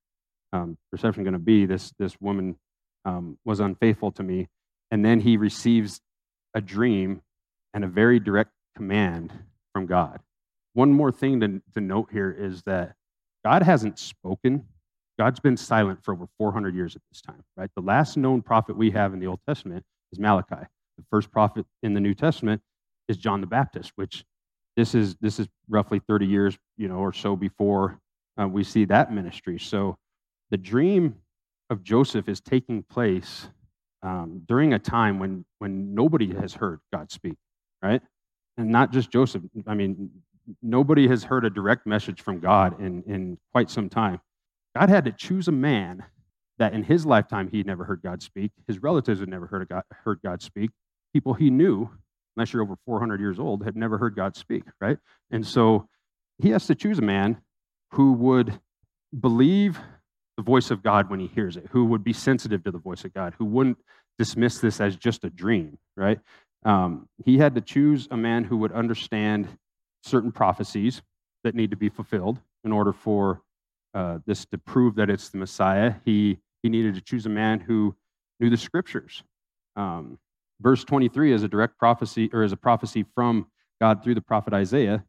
um, 0.54 0.78
perception 0.90 1.24
going 1.24 1.34
to 1.34 1.40
be? 1.40 1.66
This 1.66 1.94
this 2.00 2.20
woman 2.20 2.58
um, 3.06 3.38
was 3.46 3.60
unfaithful 3.60 4.12
to 4.14 4.24
me, 4.24 4.48
and 4.92 5.04
then 5.04 5.20
he 5.20 5.38
receives 5.38 6.02
a 6.54 6.62
dream 6.62 7.22
and 7.74 7.84
a 7.84 7.88
very 7.88 8.20
direct 8.20 8.52
command 8.76 9.32
from 9.74 9.86
God. 9.86 10.20
One 10.74 10.92
more 10.92 11.12
thing 11.12 11.40
to, 11.42 11.62
to 11.74 11.82
note 11.82 12.10
here 12.12 12.32
is 12.32 12.62
that 12.64 12.96
God 13.44 13.64
hasn't 13.64 14.00
spoken 14.00 14.66
God's 15.22 15.40
been 15.40 15.56
silent 15.56 16.04
for 16.04 16.16
over 16.16 16.28
400 16.40 16.74
years 16.74 16.96
at 16.96 17.02
this 17.12 17.22
time, 17.22 17.44
right? 17.56 17.70
The 17.76 17.84
last 17.84 18.18
known 18.18 18.42
prophet 18.42 18.76
we 18.76 18.90
have 18.90 19.14
in 19.14 19.20
the 19.20 19.28
Old 19.28 19.40
Testament 19.48 19.86
is 20.12 20.18
Malachi. 20.18 20.66
The 20.98 21.04
first 21.12 21.32
prophet 21.32 21.64
in 21.84 21.94
the 21.94 22.00
New 22.00 22.16
Testament 22.16 22.60
is 23.08 23.18
John 23.18 23.40
the 23.40 23.46
Baptist, 23.46 23.92
which 23.98 24.26
this 24.76 24.96
is 24.96 25.16
this 25.22 25.40
is 25.40 25.48
roughly 25.70 26.02
30 26.08 26.26
years, 26.26 26.58
you 26.76 26.88
know, 26.88 26.96
or 26.96 27.14
so 27.14 27.36
before 27.36 28.00
uh, 28.42 28.48
we 28.48 28.64
see 28.64 28.86
that 28.86 29.14
ministry. 29.14 29.60
So 29.60 29.96
the 30.52 30.58
dream 30.58 31.16
of 31.70 31.84
Joseph 31.84 32.30
is 32.30 32.42
taking 32.42 32.84
place 32.84 33.48
um, 34.04 34.42
during 34.46 34.74
a 34.74 34.80
time 34.80 35.18
when 35.18 35.46
when 35.60 35.96
nobody 35.96 36.36
has 36.36 36.54
heard 36.54 36.80
God 36.94 37.12
speak, 37.12 37.38
right? 37.82 38.02
And 38.58 38.70
not 38.70 38.92
just 38.92 39.10
Joseph. 39.10 39.44
I 39.66 39.74
mean, 39.74 40.12
nobody 40.62 41.08
has 41.08 41.24
heard 41.24 41.46
a 41.46 41.50
direct 41.50 41.88
message 41.88 42.22
from 42.22 42.40
God 42.40 42.80
in 42.80 43.04
in 43.08 43.38
quite 43.52 43.70
some 43.70 43.90
time. 43.90 44.20
God 44.76 44.90
had 44.90 45.06
to 45.06 45.12
choose 45.12 45.48
a 45.48 45.54
man 45.54 46.04
that 46.58 46.74
in 46.74 46.84
his 46.84 47.06
lifetime 47.06 47.50
he 47.52 47.64
never 47.64 47.86
heard 47.86 48.02
God 48.04 48.22
speak. 48.22 48.52
His 48.68 48.82
relatives 48.82 49.20
had 49.20 49.30
never 49.30 49.48
heard 49.48 49.68
God, 49.70 49.84
heard 50.04 50.20
God 50.24 50.42
speak. 50.42 50.72
People 51.14 51.34
he 51.34 51.50
knew, 51.50 51.90
unless 52.36 52.54
you're 52.54 52.62
over 52.62 52.76
400 52.86 53.20
years 53.20 53.40
old, 53.40 53.64
had 53.64 53.76
never 53.76 53.98
heard 53.98 54.16
God 54.16 54.36
speak, 54.36 54.64
right? 54.80 54.98
And 55.32 55.46
so 55.46 55.88
he 56.38 56.50
has 56.50 56.68
to 56.68 56.76
choose 56.76 57.00
a 57.00 57.04
man 57.04 57.42
who 57.92 58.14
would 58.14 58.60
believe 59.20 59.80
the 60.38 60.44
voice 60.44 60.72
of 60.72 60.82
God 60.84 61.10
when 61.10 61.20
he 61.20 61.28
hears 61.28 61.58
it, 61.58 61.68
who 61.72 61.86
would 61.86 62.04
be 62.04 62.14
sensitive 62.14 62.64
to 62.64 62.72
the 62.72 62.78
voice 62.80 63.04
of 63.04 63.14
God, 63.14 63.34
who 63.38 63.46
wouldn't 63.46 63.78
dismiss 64.18 64.60
this 64.60 64.80
as 64.80 64.96
just 64.96 65.24
a 65.24 65.30
dream, 65.30 65.78
right? 65.96 66.20
Um, 66.64 67.08
he 67.26 67.38
had 67.38 67.56
to 67.56 67.62
choose 67.62 68.08
a 68.12 68.18
man 68.18 68.44
who 68.44 68.58
would 68.58 68.72
understand 68.72 69.48
certain 70.04 70.32
prophecies 70.32 71.02
that 71.44 71.56
need 71.56 71.72
to 71.72 71.78
be 71.78 71.90
fulfilled 71.90 72.40
in 72.64 72.72
order 72.72 72.94
for 72.94 73.42
uh, 73.94 74.20
this 74.26 74.46
to 74.46 74.58
prove 74.58 74.96
that 74.96 75.10
it's 75.10 75.30
the 75.30 75.38
Messiah, 75.38 75.96
he, 76.06 76.38
he 76.64 76.70
needed 76.70 76.96
to 76.96 77.02
choose 77.02 77.26
a 77.26 77.30
man 77.30 77.60
who 77.60 77.96
knew 78.40 78.50
the 78.50 78.58
scriptures. 78.58 79.24
Um, 79.76 80.18
verse 80.62 80.84
23 80.84 81.34
is 81.34 81.44
a 81.44 81.48
direct 81.48 81.78
prophecy, 81.78 82.30
or 82.32 82.44
is 82.44 82.54
a 82.54 82.58
prophecy 82.58 83.06
from 83.16 83.48
God 83.82 84.04
through 84.04 84.16
the 84.16 84.22
prophet 84.22 84.54
Isaiah. 84.54 84.96
It 84.96 85.02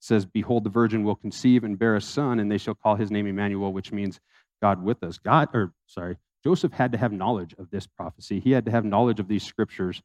says, 0.00 0.24
Behold, 0.24 0.64
the 0.64 0.70
virgin 0.70 1.02
will 1.02 1.16
conceive 1.16 1.64
and 1.64 1.78
bear 1.78 1.96
a 1.96 2.00
son, 2.00 2.38
and 2.38 2.50
they 2.50 2.58
shall 2.58 2.74
call 2.74 2.94
his 2.94 3.10
name 3.10 3.26
Emmanuel, 3.26 3.72
which 3.72 3.90
means 3.90 4.20
God 4.62 4.82
with 4.82 5.02
us. 5.02 5.18
God, 5.18 5.48
or 5.54 5.72
sorry, 5.86 6.16
Joseph 6.44 6.72
had 6.72 6.92
to 6.92 6.98
have 6.98 7.12
knowledge 7.12 7.54
of 7.58 7.70
this 7.70 7.86
prophecy. 7.86 8.40
He 8.40 8.52
had 8.52 8.64
to 8.66 8.70
have 8.70 8.84
knowledge 8.84 9.20
of 9.20 9.28
these 9.28 9.42
scriptures 9.42 10.02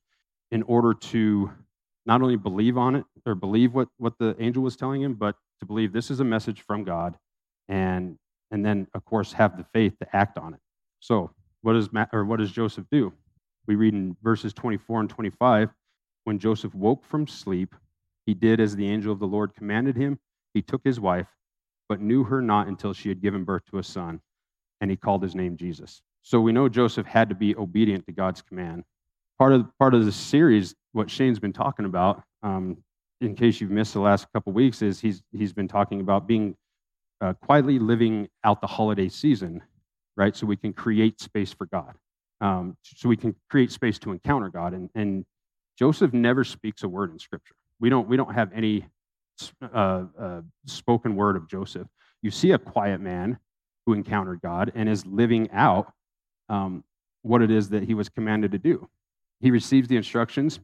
in 0.52 0.64
order 0.64 0.94
to 0.94 1.52
not 2.06 2.22
only 2.22 2.36
believe 2.36 2.78
on 2.78 2.96
it 2.96 3.06
or 3.26 3.36
believe 3.36 3.74
what, 3.74 3.88
what 3.98 4.18
the 4.20 4.36
angel 4.40 4.64
was 4.64 4.76
telling 4.76 5.02
him, 5.02 5.14
but 5.14 5.36
to 5.60 5.66
believe 5.66 5.94
this 5.94 6.12
is 6.12 6.20
a 6.20 6.26
message 6.26 6.62
from 6.62 6.84
God 6.84 7.18
and 7.70 8.18
and 8.52 8.64
then 8.64 8.88
of 8.94 9.04
course 9.06 9.34
have 9.34 9.58
the 9.58 9.66
faith 9.74 9.98
to 10.00 10.16
act 10.16 10.38
on 10.38 10.54
it. 10.54 10.60
So 11.00 11.32
what 11.62 11.74
does 11.74 11.92
Ma- 11.92 12.06
or 12.14 12.26
what 12.26 12.40
does 12.40 12.52
Joseph 12.52 12.86
do? 12.92 13.14
We 13.66 13.76
read 13.76 13.94
in 13.94 14.16
verses 14.22 14.54
24 14.54 15.02
and 15.02 15.10
25, 15.10 15.70
when 16.26 16.38
Joseph 16.38 16.76
woke 16.76 17.06
from 17.06 17.28
sleep, 17.28 17.74
he 18.26 18.34
did 18.34 18.60
as 18.60 18.76
the 18.76 18.88
angel 18.88 19.12
of 19.12 19.20
the 19.20 19.28
Lord 19.28 19.56
commanded 19.56 19.96
him. 19.96 20.20
He 20.54 20.62
took 20.62 20.82
his 20.84 21.00
wife, 21.00 21.28
but 21.90 22.02
knew 22.02 22.26
her 22.26 22.42
not 22.42 22.68
until 22.68 22.94
she 22.94 23.10
had 23.10 23.22
given 23.22 23.44
birth 23.44 23.64
to 23.72 23.80
a 23.80 23.84
son, 23.84 24.22
and 24.84 24.92
he 24.92 24.98
called 24.98 25.24
his 25.24 25.34
name 25.34 25.56
Jesus. 25.56 26.02
So 26.24 26.42
we 26.42 26.52
know 26.52 26.68
Joseph 26.68 27.08
had 27.08 27.30
to 27.30 27.36
be 27.36 27.56
obedient 27.56 28.06
to 28.06 28.12
God's 28.12 28.42
command. 28.42 28.84
Part 29.40 29.54
of 29.54 29.66
part 29.80 29.94
of 29.94 30.04
the 30.04 30.12
series, 30.12 30.76
what 30.92 31.10
Shane's 31.10 31.40
been 31.40 31.54
talking 31.54 31.86
about, 31.86 32.22
um, 32.44 32.84
in 33.22 33.34
case 33.34 33.62
you've 33.62 33.72
missed 33.72 33.94
the 33.94 34.02
last 34.02 34.28
couple 34.34 34.52
weeks, 34.52 34.82
is 34.82 35.00
he's 35.00 35.24
he's 35.32 35.54
been 35.54 35.70
talking 35.70 36.02
about 36.02 36.28
being 36.28 36.58
uh, 37.22 37.32
quietly 37.32 37.80
living 37.80 38.28
out 38.44 38.60
the 38.60 38.68
holiday 38.68 39.08
season, 39.08 39.62
right? 40.18 40.36
So 40.36 40.46
we 40.46 40.58
can 40.58 40.74
create 40.74 41.22
space 41.22 41.54
for 41.54 41.66
God, 41.68 41.96
um, 42.42 42.76
so 42.84 43.08
we 43.08 43.16
can 43.16 43.34
create 43.50 43.72
space 43.72 43.98
to 44.00 44.12
encounter 44.12 44.50
God. 44.50 44.74
And 44.74 44.90
and 44.96 45.26
Joseph 45.80 46.12
never 46.12 46.44
speaks 46.44 46.84
a 46.84 46.90
word 46.90 47.10
in 47.10 47.20
Scripture. 47.20 47.56
We 47.80 47.90
don't 47.90 48.10
we 48.10 48.18
don't 48.18 48.34
have 48.34 48.52
any 48.54 48.86
uh, 49.62 50.04
uh, 50.20 50.42
spoken 50.66 51.16
word 51.16 51.38
of 51.38 51.48
Joseph. 51.48 51.88
You 52.22 52.32
see 52.32 52.52
a 52.52 52.58
quiet 52.58 53.00
man 53.00 53.40
who 53.86 53.94
encountered 53.94 54.42
God 54.42 54.72
and 54.76 54.88
is 54.88 55.06
living 55.06 55.50
out 55.52 55.94
um, 56.50 56.84
what 57.22 57.42
it 57.42 57.52
is 57.52 57.70
that 57.70 57.84
he 57.84 57.94
was 57.94 58.10
commanded 58.10 58.52
to 58.52 58.58
do. 58.58 58.90
He 59.40 59.52
receives 59.52 59.88
the 59.88 59.98
instructions. 59.98 60.60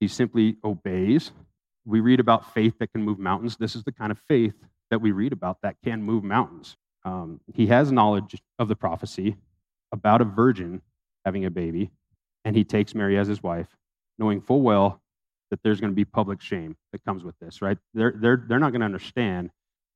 He 0.00 0.08
simply 0.08 0.56
obeys. 0.64 1.32
We 1.84 2.00
read 2.00 2.20
about 2.20 2.52
faith 2.52 2.74
that 2.78 2.92
can 2.92 3.02
move 3.02 3.18
mountains. 3.18 3.56
This 3.56 3.74
is 3.74 3.84
the 3.84 3.92
kind 3.92 4.12
of 4.12 4.18
faith 4.18 4.54
that 4.90 5.00
we 5.00 5.12
read 5.12 5.32
about 5.32 5.58
that 5.62 5.76
can 5.84 6.02
move 6.02 6.24
mountains. 6.24 6.76
Um, 7.04 7.40
he 7.52 7.68
has 7.68 7.92
knowledge 7.92 8.36
of 8.58 8.68
the 8.68 8.76
prophecy 8.76 9.36
about 9.92 10.20
a 10.20 10.24
virgin 10.24 10.82
having 11.24 11.44
a 11.44 11.50
baby, 11.50 11.90
and 12.44 12.54
he 12.56 12.64
takes 12.64 12.94
Mary 12.94 13.18
as 13.18 13.28
his 13.28 13.42
wife, 13.42 13.68
knowing 14.18 14.40
full 14.40 14.62
well 14.62 15.00
that 15.50 15.62
there's 15.62 15.80
going 15.80 15.92
to 15.92 15.96
be 15.96 16.04
public 16.04 16.40
shame 16.40 16.76
that 16.92 17.04
comes 17.04 17.24
with 17.24 17.38
this, 17.38 17.62
right? 17.62 17.78
They're, 17.94 18.14
they're, 18.14 18.44
they're 18.46 18.58
not 18.58 18.72
going 18.72 18.80
to 18.80 18.86
understand 18.86 19.50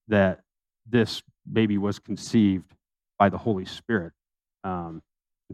that 0.09 0.41
this 0.89 1.23
baby 1.51 1.79
was 1.79 1.99
conceived 1.99 2.75
by 3.19 3.29
the 3.29 3.39
Holy 3.39 3.65
Spirit. 3.65 4.13
Um, 4.65 5.03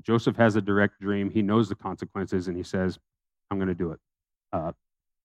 Joseph 0.02 0.36
has 0.36 0.56
a 0.56 0.60
direct 0.60 1.00
dream. 1.00 1.30
He 1.30 1.42
knows 1.42 1.68
the 1.68 1.74
consequences, 1.74 2.48
and 2.48 2.56
he 2.56 2.62
says, 2.62 2.98
I'm 3.50 3.58
going 3.58 3.68
to 3.68 3.74
do 3.74 3.92
it. 3.92 3.98
Uh, 4.52 4.72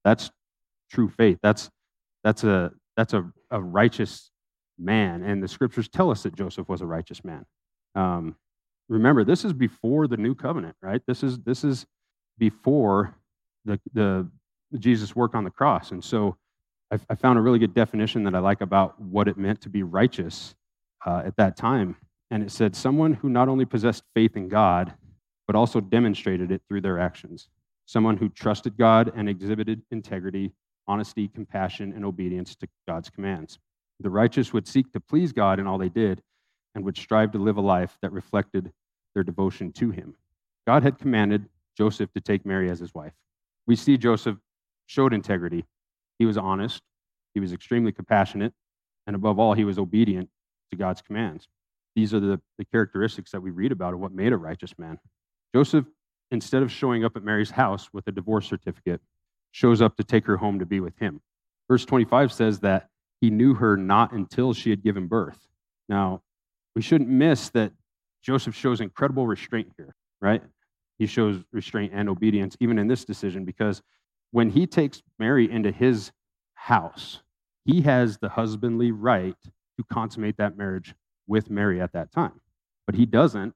that's 0.03 0.31
true 0.89 1.09
faith. 1.09 1.39
That's, 1.41 1.69
that's, 2.23 2.43
a, 2.43 2.71
that's 2.97 3.13
a, 3.13 3.31
a 3.51 3.61
righteous 3.61 4.31
man. 4.79 5.23
And 5.23 5.43
the 5.43 5.47
scriptures 5.47 5.87
tell 5.87 6.09
us 6.09 6.23
that 6.23 6.35
Joseph 6.35 6.67
was 6.67 6.81
a 6.81 6.85
righteous 6.85 7.23
man. 7.23 7.45
Um, 7.95 8.35
remember, 8.89 9.23
this 9.23 9.45
is 9.45 9.53
before 9.53 10.07
the 10.07 10.17
new 10.17 10.35
covenant, 10.35 10.75
right? 10.81 11.01
This 11.07 11.23
is, 11.23 11.39
this 11.39 11.63
is 11.63 11.85
before 12.37 13.15
the, 13.65 13.79
the 13.93 14.27
Jesus' 14.79 15.15
work 15.15 15.35
on 15.35 15.43
the 15.43 15.51
cross. 15.51 15.91
And 15.91 16.03
so 16.03 16.37
I, 16.93 16.99
I, 17.09 17.15
found 17.15 17.39
a 17.39 17.41
really 17.41 17.57
good 17.57 17.73
definition 17.73 18.23
that 18.23 18.35
I 18.35 18.39
like 18.39 18.61
about 18.61 18.99
what 19.01 19.27
it 19.27 19.35
meant 19.35 19.61
to 19.61 19.69
be 19.69 19.81
righteous 19.81 20.53
uh, 21.05 21.23
at 21.25 21.35
that 21.37 21.57
time. 21.57 21.95
And 22.29 22.43
it 22.43 22.51
said, 22.51 22.75
someone 22.75 23.15
who 23.15 23.29
not 23.29 23.49
only 23.49 23.65
possessed 23.65 24.03
faith 24.13 24.37
in 24.37 24.47
God, 24.47 24.93
but 25.47 25.55
also 25.55 25.81
demonstrated 25.81 26.51
it 26.51 26.61
through 26.67 26.81
their 26.81 26.99
actions. 26.99 27.49
Someone 27.87 28.15
who 28.15 28.29
trusted 28.29 28.77
God 28.77 29.11
and 29.15 29.27
exhibited 29.27 29.81
integrity, 29.91 30.51
honesty, 30.87 31.27
compassion, 31.27 31.93
and 31.93 32.05
obedience 32.05 32.55
to 32.57 32.67
God's 32.87 33.09
commands. 33.09 33.57
The 33.99 34.09
righteous 34.09 34.53
would 34.53 34.67
seek 34.67 34.91
to 34.93 34.99
please 34.99 35.31
God 35.31 35.59
in 35.59 35.67
all 35.67 35.79
they 35.79 35.89
did 35.89 36.21
and 36.75 36.83
would 36.85 36.97
strive 36.97 37.31
to 37.31 37.39
live 37.39 37.57
a 37.57 37.61
life 37.61 37.97
that 38.01 38.11
reflected 38.11 38.71
their 39.15 39.23
devotion 39.23 39.71
to 39.73 39.89
Him. 39.89 40.15
God 40.67 40.83
had 40.83 40.99
commanded 40.99 41.49
Joseph 41.77 42.11
to 42.13 42.21
take 42.21 42.45
Mary 42.45 42.69
as 42.69 42.79
his 42.79 42.93
wife. 42.93 43.13
We 43.65 43.75
see 43.75 43.97
Joseph 43.97 44.37
showed 44.85 45.13
integrity. 45.13 45.65
He 46.23 46.25
was 46.25 46.37
honest, 46.37 46.81
he 47.33 47.41
was 47.41 47.51
extremely 47.51 47.91
compassionate, 47.91 48.53
and 49.05 49.13
above 49.13 49.39
all, 49.39 49.55
he 49.55 49.65
was 49.65 49.77
obedient 49.77 50.29
to 50.71 50.77
God's 50.77 51.01
commands. 51.01 51.49
These 51.97 52.13
are 52.13 52.21
the, 52.21 52.39
the 52.57 52.63
characteristics 52.63 53.31
that 53.31 53.41
we 53.41 53.51
read 53.51 53.73
about 53.73 53.93
of 53.93 53.99
what 53.99 54.13
made 54.13 54.31
a 54.31 54.37
righteous 54.37 54.73
man. 54.79 54.99
Joseph, 55.53 55.83
instead 56.31 56.63
of 56.63 56.71
showing 56.71 57.03
up 57.03 57.17
at 57.17 57.25
Mary's 57.25 57.51
house 57.51 57.89
with 57.91 58.07
a 58.07 58.13
divorce 58.13 58.47
certificate, 58.47 59.01
shows 59.51 59.81
up 59.81 59.97
to 59.97 60.03
take 60.05 60.25
her 60.25 60.37
home 60.37 60.59
to 60.59 60.65
be 60.65 60.79
with 60.79 60.97
him. 60.97 61.19
Verse 61.67 61.83
25 61.83 62.31
says 62.31 62.61
that 62.61 62.87
he 63.19 63.29
knew 63.29 63.55
her 63.55 63.75
not 63.75 64.13
until 64.13 64.53
she 64.53 64.69
had 64.69 64.81
given 64.81 65.07
birth. 65.07 65.49
Now, 65.89 66.21
we 66.73 66.81
shouldn't 66.81 67.09
miss 67.09 67.49
that 67.49 67.73
Joseph 68.21 68.55
shows 68.55 68.79
incredible 68.79 69.27
restraint 69.27 69.73
here, 69.75 69.93
right? 70.21 70.41
He 70.99 71.05
shows 71.05 71.43
restraint 71.51 71.91
and 71.93 72.07
obedience 72.07 72.55
even 72.61 72.79
in 72.79 72.87
this 72.87 73.03
decision 73.03 73.43
because 73.43 73.81
when 74.33 74.49
he 74.49 74.65
takes 74.65 75.03
Mary 75.19 75.49
into 75.49 75.71
his 75.71 76.11
house, 76.55 77.21
he 77.65 77.81
has 77.81 78.17
the 78.17 78.29
husbandly 78.29 78.91
right 78.91 79.37
to 79.77 79.83
consummate 79.91 80.37
that 80.37 80.57
marriage 80.57 80.95
with 81.27 81.51
Mary 81.51 81.79
at 81.79 81.93
that 81.93 82.11
time. 82.11 82.41
But 82.87 82.95
he 82.95 83.05
doesn't, 83.05 83.53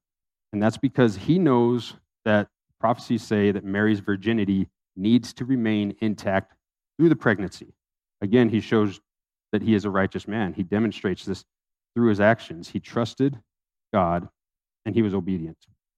and 0.53 0.61
that's 0.61 0.77
because 0.77 1.15
he 1.15 1.39
knows 1.39 1.95
that 2.25 2.47
prophecies 2.79 3.23
say 3.23 3.51
that 3.51 3.65
Mary's 3.65 4.01
virginity 4.01 4.69
needs 4.95 5.33
to 5.33 5.45
remain 5.45 5.95
intact 5.99 6.53
through 6.95 7.09
the 7.09 7.15
pregnancy. 7.15 7.73
Again, 8.21 8.49
he 8.49 8.59
shows 8.59 9.01
that 9.51 9.63
he 9.63 9.73
is 9.73 9.83
a 9.83 9.89
righteous 9.89 10.27
man. 10.27 10.53
He 10.53 10.61
demonstrates 10.61 11.25
this 11.25 11.43
through 11.95 12.09
his 12.09 12.19
actions. 12.19 12.69
He 12.69 12.79
trusted 12.79 13.39
God 13.91 14.29
and 14.85 14.93
he 14.93 15.01
was 15.01 15.15
obedient. 15.15 15.57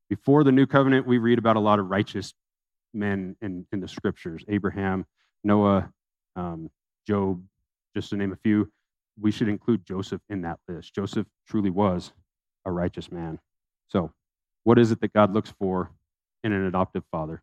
Before 0.10 0.46
the 0.46 0.54
new 0.54 0.66
covenant, 0.66 1.06
we 1.06 1.18
read 1.18 1.38
about 1.38 1.58
a 1.58 1.60
lot 1.60 1.80
of 1.80 1.90
righteous 1.90 2.34
men 2.94 3.36
in, 3.42 3.66
in 3.72 3.80
the 3.80 3.88
scriptures 3.88 4.44
Abraham, 4.48 5.06
Noah, 5.44 5.92
um, 6.36 6.70
Job, 7.08 7.44
just 7.96 8.10
to 8.10 8.18
name 8.18 8.32
a 8.32 8.38
few. 8.38 8.72
We 9.20 9.32
should 9.32 9.50
include 9.50 9.86
Joseph 9.86 10.22
in 10.30 10.42
that 10.42 10.60
list. 10.68 10.96
Joseph 10.96 11.28
truly 11.48 11.70
was 11.70 12.14
a 12.66 12.72
righteous 12.72 13.12
man. 13.12 13.40
So, 13.88 14.12
what 14.64 14.80
is 14.80 14.92
it 14.92 15.02
that 15.02 15.14
God 15.14 15.34
looks 15.34 15.52
for 15.60 15.92
in 16.44 16.54
an 16.54 16.66
adoptive 16.66 17.04
father 17.12 17.42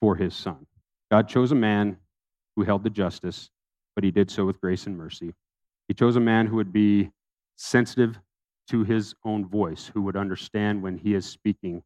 for 0.00 0.16
his 0.16 0.34
son? 0.34 0.66
God 1.10 1.28
chose 1.28 1.52
a 1.52 1.56
man 1.56 1.96
who 2.54 2.64
held 2.64 2.84
the 2.84 2.90
justice, 2.90 3.50
but 3.94 4.04
he 4.04 4.10
did 4.10 4.30
so 4.30 4.44
with 4.44 4.60
grace 4.60 4.86
and 4.86 4.96
mercy. 4.96 5.34
He 5.88 5.94
chose 5.94 6.16
a 6.16 6.20
man 6.20 6.46
who 6.46 6.56
would 6.56 6.72
be 6.72 7.10
sensitive 7.56 8.18
to 8.68 8.82
his 8.84 9.14
own 9.24 9.46
voice, 9.46 9.90
who 9.92 10.02
would 10.02 10.16
understand 10.16 10.82
when 10.82 10.98
he 10.98 11.14
is 11.14 11.24
speaking 11.24 11.82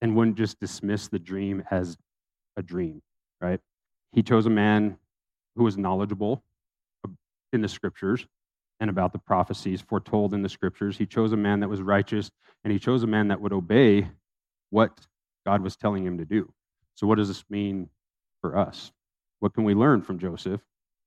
and 0.00 0.14
wouldn't 0.16 0.38
just 0.38 0.60
dismiss 0.60 1.08
the 1.08 1.18
dream 1.18 1.62
as 1.70 1.96
a 2.60 2.62
dream, 2.62 3.02
right? 3.40 3.60
He 4.12 4.22
chose 4.22 4.46
a 4.46 4.50
man 4.50 4.96
who 5.56 5.64
was 5.64 5.76
knowledgeable 5.76 6.44
in 7.52 7.60
the 7.60 7.68
scriptures 7.68 8.26
and 8.78 8.88
about 8.88 9.12
the 9.12 9.18
prophecies 9.18 9.80
foretold 9.80 10.32
in 10.32 10.42
the 10.42 10.48
scriptures. 10.48 10.96
He 10.96 11.06
chose 11.06 11.32
a 11.32 11.36
man 11.36 11.60
that 11.60 11.68
was 11.68 11.82
righteous, 11.82 12.30
and 12.64 12.72
he 12.72 12.78
chose 12.78 13.02
a 13.02 13.06
man 13.06 13.28
that 13.28 13.40
would 13.40 13.52
obey 13.52 14.08
what 14.70 15.06
God 15.44 15.62
was 15.62 15.76
telling 15.76 16.06
him 16.06 16.18
to 16.18 16.24
do. 16.24 16.52
So, 16.94 17.06
what 17.06 17.18
does 17.18 17.28
this 17.28 17.44
mean 17.50 17.90
for 18.40 18.56
us? 18.56 18.92
What 19.40 19.54
can 19.54 19.64
we 19.64 19.74
learn 19.74 20.02
from 20.02 20.18
Joseph 20.18 20.60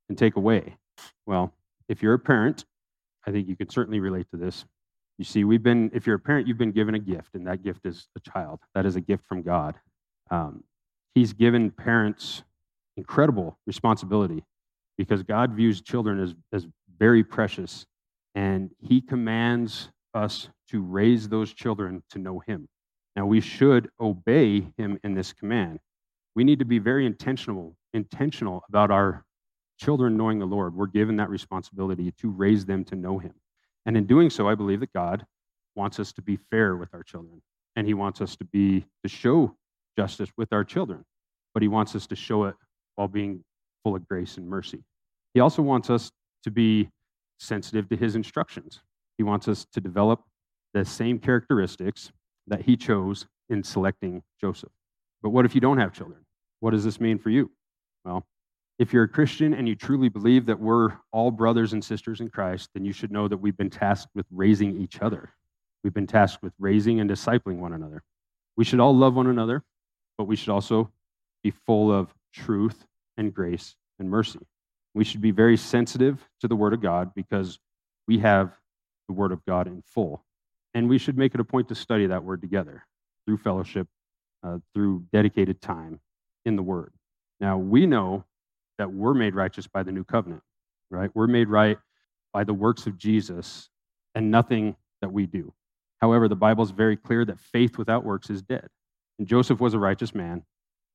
and 0.09 0.17
take 0.17 0.35
away? 0.35 0.77
Well, 1.25 1.53
if 1.87 2.03
you're 2.03 2.13
a 2.13 2.19
parent, 2.19 2.65
I 3.25 3.31
think 3.31 3.47
you 3.47 3.55
can 3.55 3.69
certainly 3.69 3.99
relate 3.99 4.27
to 4.31 4.37
this. 4.37 4.65
You 5.17 5.25
see, 5.25 5.43
we've 5.43 5.63
been, 5.63 5.91
if 5.93 6.07
you're 6.07 6.15
a 6.15 6.19
parent, 6.19 6.47
you've 6.47 6.57
been 6.57 6.71
given 6.71 6.95
a 6.95 6.99
gift, 6.99 7.35
and 7.35 7.47
that 7.47 7.63
gift 7.63 7.85
is 7.85 8.07
a 8.15 8.19
child. 8.19 8.59
That 8.75 8.85
is 8.85 8.95
a 8.95 9.01
gift 9.01 9.25
from 9.27 9.43
God. 9.43 9.75
Um, 10.31 10.63
he's 11.15 11.33
given 11.33 11.71
parents 11.71 12.43
incredible 12.97 13.57
responsibility 13.65 14.43
because 14.97 15.23
God 15.23 15.53
views 15.53 15.81
children 15.81 16.19
as, 16.19 16.35
as 16.51 16.67
very 16.97 17.23
precious, 17.23 17.85
and 18.35 18.71
He 18.79 19.01
commands 19.01 19.89
us 20.13 20.49
to 20.69 20.81
raise 20.81 21.27
those 21.29 21.53
children 21.53 22.03
to 22.11 22.19
know 22.19 22.39
Him. 22.39 22.67
Now, 23.15 23.25
we 23.25 23.41
should 23.41 23.89
obey 23.99 24.67
Him 24.77 24.99
in 25.03 25.13
this 25.13 25.33
command. 25.33 25.79
We 26.35 26.43
need 26.43 26.59
to 26.59 26.65
be 26.65 26.79
very 26.79 27.05
intentional, 27.05 27.75
intentional 27.93 28.63
about 28.69 28.91
our 28.91 29.25
children 29.79 30.17
knowing 30.17 30.39
the 30.39 30.45
Lord. 30.45 30.75
We're 30.75 30.87
given 30.87 31.17
that 31.17 31.29
responsibility 31.29 32.11
to 32.19 32.29
raise 32.29 32.65
them 32.65 32.83
to 32.85 32.95
know 32.95 33.17
Him. 33.17 33.33
And 33.85 33.97
in 33.97 34.05
doing 34.05 34.29
so, 34.29 34.47
I 34.47 34.55
believe 34.55 34.79
that 34.79 34.93
God 34.93 35.25
wants 35.75 35.99
us 35.99 36.13
to 36.13 36.21
be 36.21 36.37
fair 36.51 36.75
with 36.75 36.93
our 36.93 37.03
children, 37.03 37.41
and 37.75 37.87
He 37.87 37.93
wants 37.93 38.21
us 38.21 38.35
to 38.37 38.45
be 38.45 38.85
to 39.03 39.09
show 39.09 39.55
justice 39.97 40.29
with 40.37 40.53
our 40.53 40.63
children, 40.63 41.03
but 41.53 41.61
He 41.61 41.67
wants 41.67 41.95
us 41.95 42.07
to 42.07 42.15
show 42.15 42.45
it 42.45 42.55
while 42.95 43.07
being 43.07 43.43
full 43.83 43.95
of 43.95 44.07
grace 44.07 44.37
and 44.37 44.47
mercy. 44.47 44.83
He 45.33 45.39
also 45.39 45.61
wants 45.61 45.89
us 45.89 46.11
to 46.43 46.51
be 46.51 46.89
sensitive 47.39 47.89
to 47.89 47.95
His 47.95 48.15
instructions. 48.15 48.81
He 49.17 49.23
wants 49.23 49.47
us 49.47 49.65
to 49.73 49.81
develop 49.81 50.23
the 50.73 50.85
same 50.85 51.19
characteristics 51.19 52.11
that 52.47 52.61
He 52.61 52.75
chose 52.75 53.25
in 53.49 53.63
selecting 53.63 54.23
Joseph. 54.39 54.71
But 55.21 55.29
what 55.29 55.45
if 55.45 55.55
you 55.55 55.61
don't 55.61 55.77
have 55.77 55.93
children? 55.93 56.19
What 56.59 56.71
does 56.71 56.83
this 56.83 56.99
mean 56.99 57.19
for 57.19 57.29
you? 57.29 57.51
Well, 58.05 58.25
if 58.79 58.91
you're 58.91 59.03
a 59.03 59.07
Christian 59.07 59.53
and 59.53 59.67
you 59.67 59.75
truly 59.75 60.09
believe 60.09 60.45
that 60.47 60.59
we're 60.59 60.93
all 61.11 61.31
brothers 61.31 61.73
and 61.73 61.83
sisters 61.83 62.19
in 62.19 62.29
Christ, 62.29 62.69
then 62.73 62.83
you 62.83 62.91
should 62.91 63.11
know 63.11 63.27
that 63.27 63.37
we've 63.37 63.55
been 63.55 63.69
tasked 63.69 64.11
with 64.15 64.25
raising 64.31 64.81
each 64.81 64.99
other. 65.01 65.29
We've 65.83 65.93
been 65.93 66.07
tasked 66.07 66.41
with 66.41 66.53
raising 66.59 66.99
and 66.99 67.09
discipling 67.09 67.57
one 67.57 67.73
another. 67.73 68.01
We 68.57 68.65
should 68.65 68.79
all 68.79 68.95
love 68.95 69.15
one 69.15 69.27
another, 69.27 69.63
but 70.17 70.25
we 70.25 70.35
should 70.35 70.49
also 70.49 70.91
be 71.43 71.51
full 71.51 71.91
of 71.91 72.13
truth 72.33 72.85
and 73.17 73.33
grace 73.33 73.75
and 73.99 74.09
mercy. 74.09 74.39
We 74.93 75.03
should 75.03 75.21
be 75.21 75.31
very 75.31 75.57
sensitive 75.57 76.27
to 76.41 76.47
the 76.47 76.55
Word 76.55 76.73
of 76.73 76.81
God 76.81 77.13
because 77.15 77.59
we 78.07 78.19
have 78.19 78.53
the 79.07 79.13
Word 79.13 79.31
of 79.31 79.43
God 79.45 79.67
in 79.67 79.81
full. 79.81 80.23
And 80.73 80.89
we 80.89 80.97
should 80.97 81.17
make 81.17 81.33
it 81.33 81.39
a 81.39 81.43
point 81.43 81.67
to 81.69 81.75
study 81.75 82.07
that 82.07 82.23
Word 82.23 82.41
together 82.41 82.85
through 83.25 83.37
fellowship, 83.37 83.87
uh, 84.43 84.59
through 84.73 85.05
dedicated 85.11 85.61
time 85.61 85.99
in 86.45 86.55
the 86.55 86.63
Word. 86.63 86.93
Now, 87.39 87.57
we 87.57 87.85
know 87.85 88.25
that 88.77 88.91
we're 88.91 89.13
made 89.13 89.35
righteous 89.35 89.67
by 89.67 89.83
the 89.83 89.91
new 89.91 90.03
covenant, 90.03 90.43
right? 90.89 91.09
We're 91.13 91.27
made 91.27 91.47
right 91.47 91.77
by 92.31 92.43
the 92.43 92.53
works 92.53 92.87
of 92.87 92.97
Jesus 92.97 93.69
and 94.15 94.31
nothing 94.31 94.75
that 95.01 95.11
we 95.11 95.25
do. 95.25 95.53
However, 96.01 96.27
the 96.27 96.35
Bible 96.35 96.63
is 96.63 96.71
very 96.71 96.97
clear 96.97 97.23
that 97.25 97.39
faith 97.39 97.77
without 97.77 98.03
works 98.03 98.29
is 98.29 98.41
dead. 98.41 98.67
And 99.19 99.27
Joseph 99.27 99.59
was 99.59 99.73
a 99.73 99.79
righteous 99.79 100.15
man, 100.15 100.43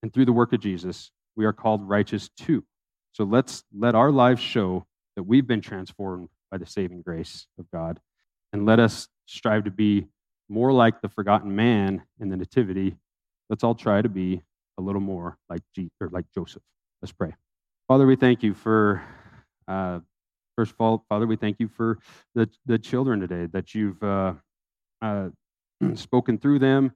and 0.02 0.12
through 0.12 0.24
the 0.24 0.32
work 0.32 0.52
of 0.52 0.60
Jesus, 0.60 1.10
we 1.36 1.44
are 1.44 1.52
called 1.52 1.88
righteous 1.88 2.28
too. 2.36 2.64
So 3.12 3.24
let's 3.24 3.64
let 3.76 3.94
our 3.94 4.10
lives 4.10 4.40
show 4.40 4.86
that 5.16 5.22
we've 5.22 5.46
been 5.46 5.60
transformed 5.60 6.28
by 6.50 6.58
the 6.58 6.66
saving 6.66 7.02
grace 7.02 7.46
of 7.58 7.70
God, 7.70 8.00
and 8.52 8.66
let 8.66 8.80
us 8.80 9.08
strive 9.26 9.64
to 9.64 9.70
be 9.70 10.06
more 10.48 10.72
like 10.72 11.00
the 11.00 11.08
forgotten 11.08 11.54
man 11.54 12.02
in 12.20 12.28
the 12.28 12.36
Nativity. 12.36 12.96
Let's 13.50 13.62
all 13.62 13.74
try 13.74 14.02
to 14.02 14.08
be 14.08 14.42
a 14.78 14.82
little 14.82 15.00
more 15.00 15.38
like 15.50 15.62
G- 15.74 15.90
or 16.00 16.08
like 16.10 16.24
Joseph. 16.34 16.62
Let's 17.02 17.12
pray. 17.12 17.34
Father, 17.86 18.06
we 18.06 18.16
thank 18.16 18.42
you 18.42 18.54
for, 18.54 19.02
uh, 19.66 20.00
first 20.56 20.72
of 20.72 20.80
all, 20.80 21.04
Father, 21.08 21.26
we 21.26 21.36
thank 21.36 21.60
you 21.60 21.68
for 21.68 21.98
the, 22.34 22.48
the 22.66 22.78
children 22.78 23.20
today 23.20 23.46
that 23.52 23.74
you've 23.74 24.02
uh, 24.02 24.34
uh, 25.02 25.28
spoken 25.94 26.38
through 26.38 26.58
them, 26.58 26.92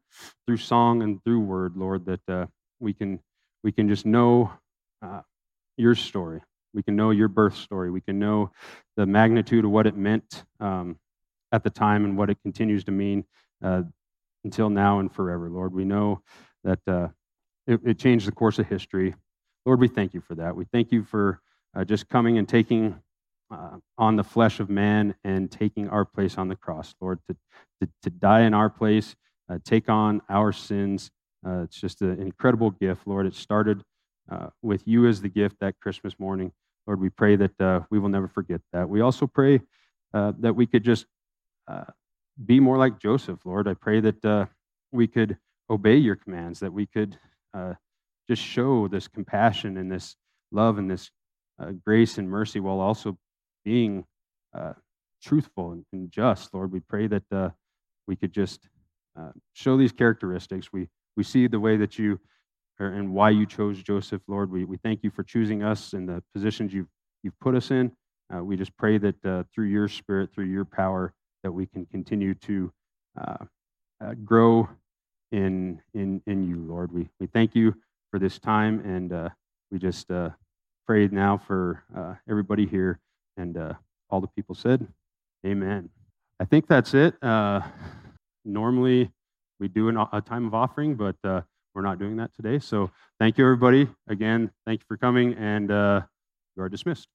through 0.46 0.56
song 0.56 1.02
and 1.02 1.22
through 1.24 1.40
word, 1.40 1.76
Lord, 1.76 2.06
that 2.06 2.28
uh, 2.28 2.46
we 2.80 2.92
can 2.92 3.20
we 3.62 3.72
can 3.72 3.88
just 3.88 4.06
know 4.06 4.52
uh, 5.02 5.20
your 5.76 5.94
story. 5.94 6.40
We 6.74 6.82
can 6.82 6.96
know 6.96 7.10
your 7.10 7.28
birth 7.28 7.56
story. 7.56 7.90
We 7.90 8.00
can 8.00 8.18
know 8.18 8.50
the 8.96 9.06
magnitude 9.06 9.64
of 9.64 9.70
what 9.70 9.86
it 9.86 9.96
meant 9.96 10.44
um, 10.58 10.98
at 11.52 11.62
the 11.62 11.70
time 11.70 12.04
and 12.04 12.16
what 12.16 12.30
it 12.30 12.38
continues 12.42 12.84
to 12.84 12.92
mean 12.92 13.24
uh, 13.62 13.82
until 14.44 14.70
now 14.70 14.98
and 14.98 15.12
forever, 15.12 15.50
Lord. 15.50 15.72
We 15.74 15.84
know 15.84 16.22
that 16.64 16.80
uh, 16.86 17.08
it, 17.66 17.80
it, 17.84 17.98
changed 17.98 18.26
the 18.26 18.32
course 18.32 18.58
of 18.58 18.66
history. 18.66 19.14
Lord, 19.66 19.80
we 19.80 19.88
thank 19.88 20.14
you 20.14 20.20
for 20.20 20.34
that. 20.36 20.56
We 20.56 20.64
thank 20.64 20.92
you 20.92 21.04
for 21.04 21.40
uh, 21.76 21.84
just 21.84 22.08
coming 22.08 22.38
and 22.38 22.48
taking 22.48 22.96
uh, 23.52 23.76
on 23.98 24.16
the 24.16 24.24
flesh 24.24 24.60
of 24.60 24.70
man 24.70 25.14
and 25.24 25.50
taking 25.50 25.88
our 25.88 26.04
place 26.06 26.38
on 26.38 26.48
the 26.48 26.56
cross, 26.56 26.94
Lord, 27.00 27.18
to, 27.28 27.36
to, 27.80 27.88
to 28.02 28.10
die 28.10 28.42
in 28.42 28.54
our 28.54 28.70
place, 28.70 29.14
uh, 29.50 29.58
take 29.62 29.90
on 29.90 30.22
our 30.30 30.52
sins. 30.52 31.10
Uh, 31.46 31.64
it's 31.64 31.78
just 31.78 32.00
an 32.00 32.18
incredible 32.20 32.70
gift, 32.70 33.06
Lord. 33.06 33.26
It 33.26 33.34
started 33.34 33.82
uh, 34.30 34.46
with 34.62 34.86
you 34.86 35.06
as 35.06 35.20
the 35.20 35.28
gift 35.28 35.56
that 35.60 35.78
Christmas 35.80 36.18
morning. 36.18 36.52
Lord, 36.86 37.00
we 37.00 37.10
pray 37.10 37.36
that 37.36 37.60
uh, 37.60 37.80
we 37.90 37.98
will 37.98 38.08
never 38.08 38.28
forget 38.28 38.60
that. 38.72 38.88
We 38.88 39.02
also 39.02 39.26
pray 39.26 39.60
uh, 40.14 40.32
that 40.38 40.54
we 40.54 40.66
could 40.66 40.84
just 40.84 41.06
be 42.46 42.58
more 42.58 42.78
like 42.78 42.98
Joseph, 42.98 43.40
Lord. 43.44 43.68
I 43.68 43.74
pray 43.74 44.00
that 44.00 44.48
we 44.90 45.06
could 45.06 45.36
obey 45.68 45.96
your 45.96 46.16
commands, 46.16 46.60
that 46.60 46.72
we 46.72 46.86
could 46.86 47.18
just 48.28 48.42
show 48.42 48.88
this 48.88 49.08
compassion 49.08 49.76
and 49.76 49.92
this 49.92 50.16
love 50.50 50.78
and 50.78 50.90
this 50.90 51.10
grace 51.84 52.18
and 52.18 52.28
mercy 52.28 52.58
while 52.58 52.80
also 52.80 53.16
being 53.64 54.04
uh, 54.56 54.72
truthful 55.22 55.72
and, 55.72 55.84
and, 55.92 56.10
just, 56.10 56.52
Lord. 56.52 56.72
We 56.72 56.80
pray 56.80 57.06
that 57.06 57.32
uh, 57.32 57.50
we 58.06 58.16
could 58.16 58.32
just 58.32 58.68
uh, 59.18 59.30
show 59.52 59.76
these 59.76 59.92
characteristics. 59.92 60.72
We, 60.72 60.88
we 61.16 61.22
see 61.22 61.46
the 61.46 61.60
way 61.60 61.76
that 61.76 61.98
you 61.98 62.18
and 62.78 63.12
why 63.12 63.30
you 63.30 63.46
chose 63.46 63.80
Joseph, 63.82 64.22
Lord. 64.26 64.50
We, 64.50 64.64
we 64.64 64.76
thank 64.76 65.04
you 65.04 65.10
for 65.10 65.22
choosing 65.22 65.62
us 65.62 65.92
in 65.92 66.06
the 66.06 66.22
positions 66.34 66.72
you've, 66.72 66.88
you've 67.22 67.38
put 67.38 67.54
us 67.54 67.70
in. 67.70 67.92
Uh, 68.34 68.42
we 68.42 68.56
just 68.56 68.76
pray 68.76 68.98
that 68.98 69.24
uh, 69.24 69.44
through 69.54 69.66
your 69.66 69.88
spirit, 69.88 70.32
through 70.34 70.46
your 70.46 70.64
power, 70.64 71.12
that 71.42 71.52
we 71.52 71.66
can 71.66 71.86
continue 71.86 72.34
to 72.34 72.72
uh, 73.20 73.36
grow 74.24 74.68
in, 75.30 75.80
in, 75.94 76.22
in 76.26 76.42
you, 76.48 76.56
Lord. 76.66 76.92
We, 76.92 77.08
we 77.20 77.26
thank 77.26 77.54
you 77.54 77.74
for 78.10 78.18
this 78.18 78.38
time, 78.38 78.80
and 78.80 79.30
we 79.70 79.78
just 79.78 80.10
pray 80.86 81.08
now 81.08 81.38
for 81.46 81.84
everybody 82.28 82.66
here. 82.66 83.00
And 83.36 83.56
uh, 83.56 83.74
all 84.10 84.20
the 84.20 84.28
people 84.28 84.54
said, 84.54 84.86
Amen. 85.46 85.90
I 86.40 86.44
think 86.44 86.66
that's 86.66 86.94
it. 86.94 87.14
Uh, 87.22 87.60
normally, 88.44 89.10
we 89.58 89.68
do 89.68 89.88
an, 89.88 89.96
a 89.96 90.20
time 90.20 90.46
of 90.46 90.54
offering, 90.54 90.94
but 90.94 91.16
uh, 91.24 91.42
we're 91.74 91.82
not 91.82 91.98
doing 91.98 92.16
that 92.16 92.34
today. 92.34 92.58
So 92.58 92.90
thank 93.18 93.38
you, 93.38 93.44
everybody. 93.44 93.88
Again, 94.08 94.50
thank 94.66 94.80
you 94.80 94.84
for 94.86 94.96
coming, 94.96 95.34
and 95.34 95.70
uh, 95.70 96.02
you 96.56 96.62
are 96.62 96.68
dismissed. 96.68 97.08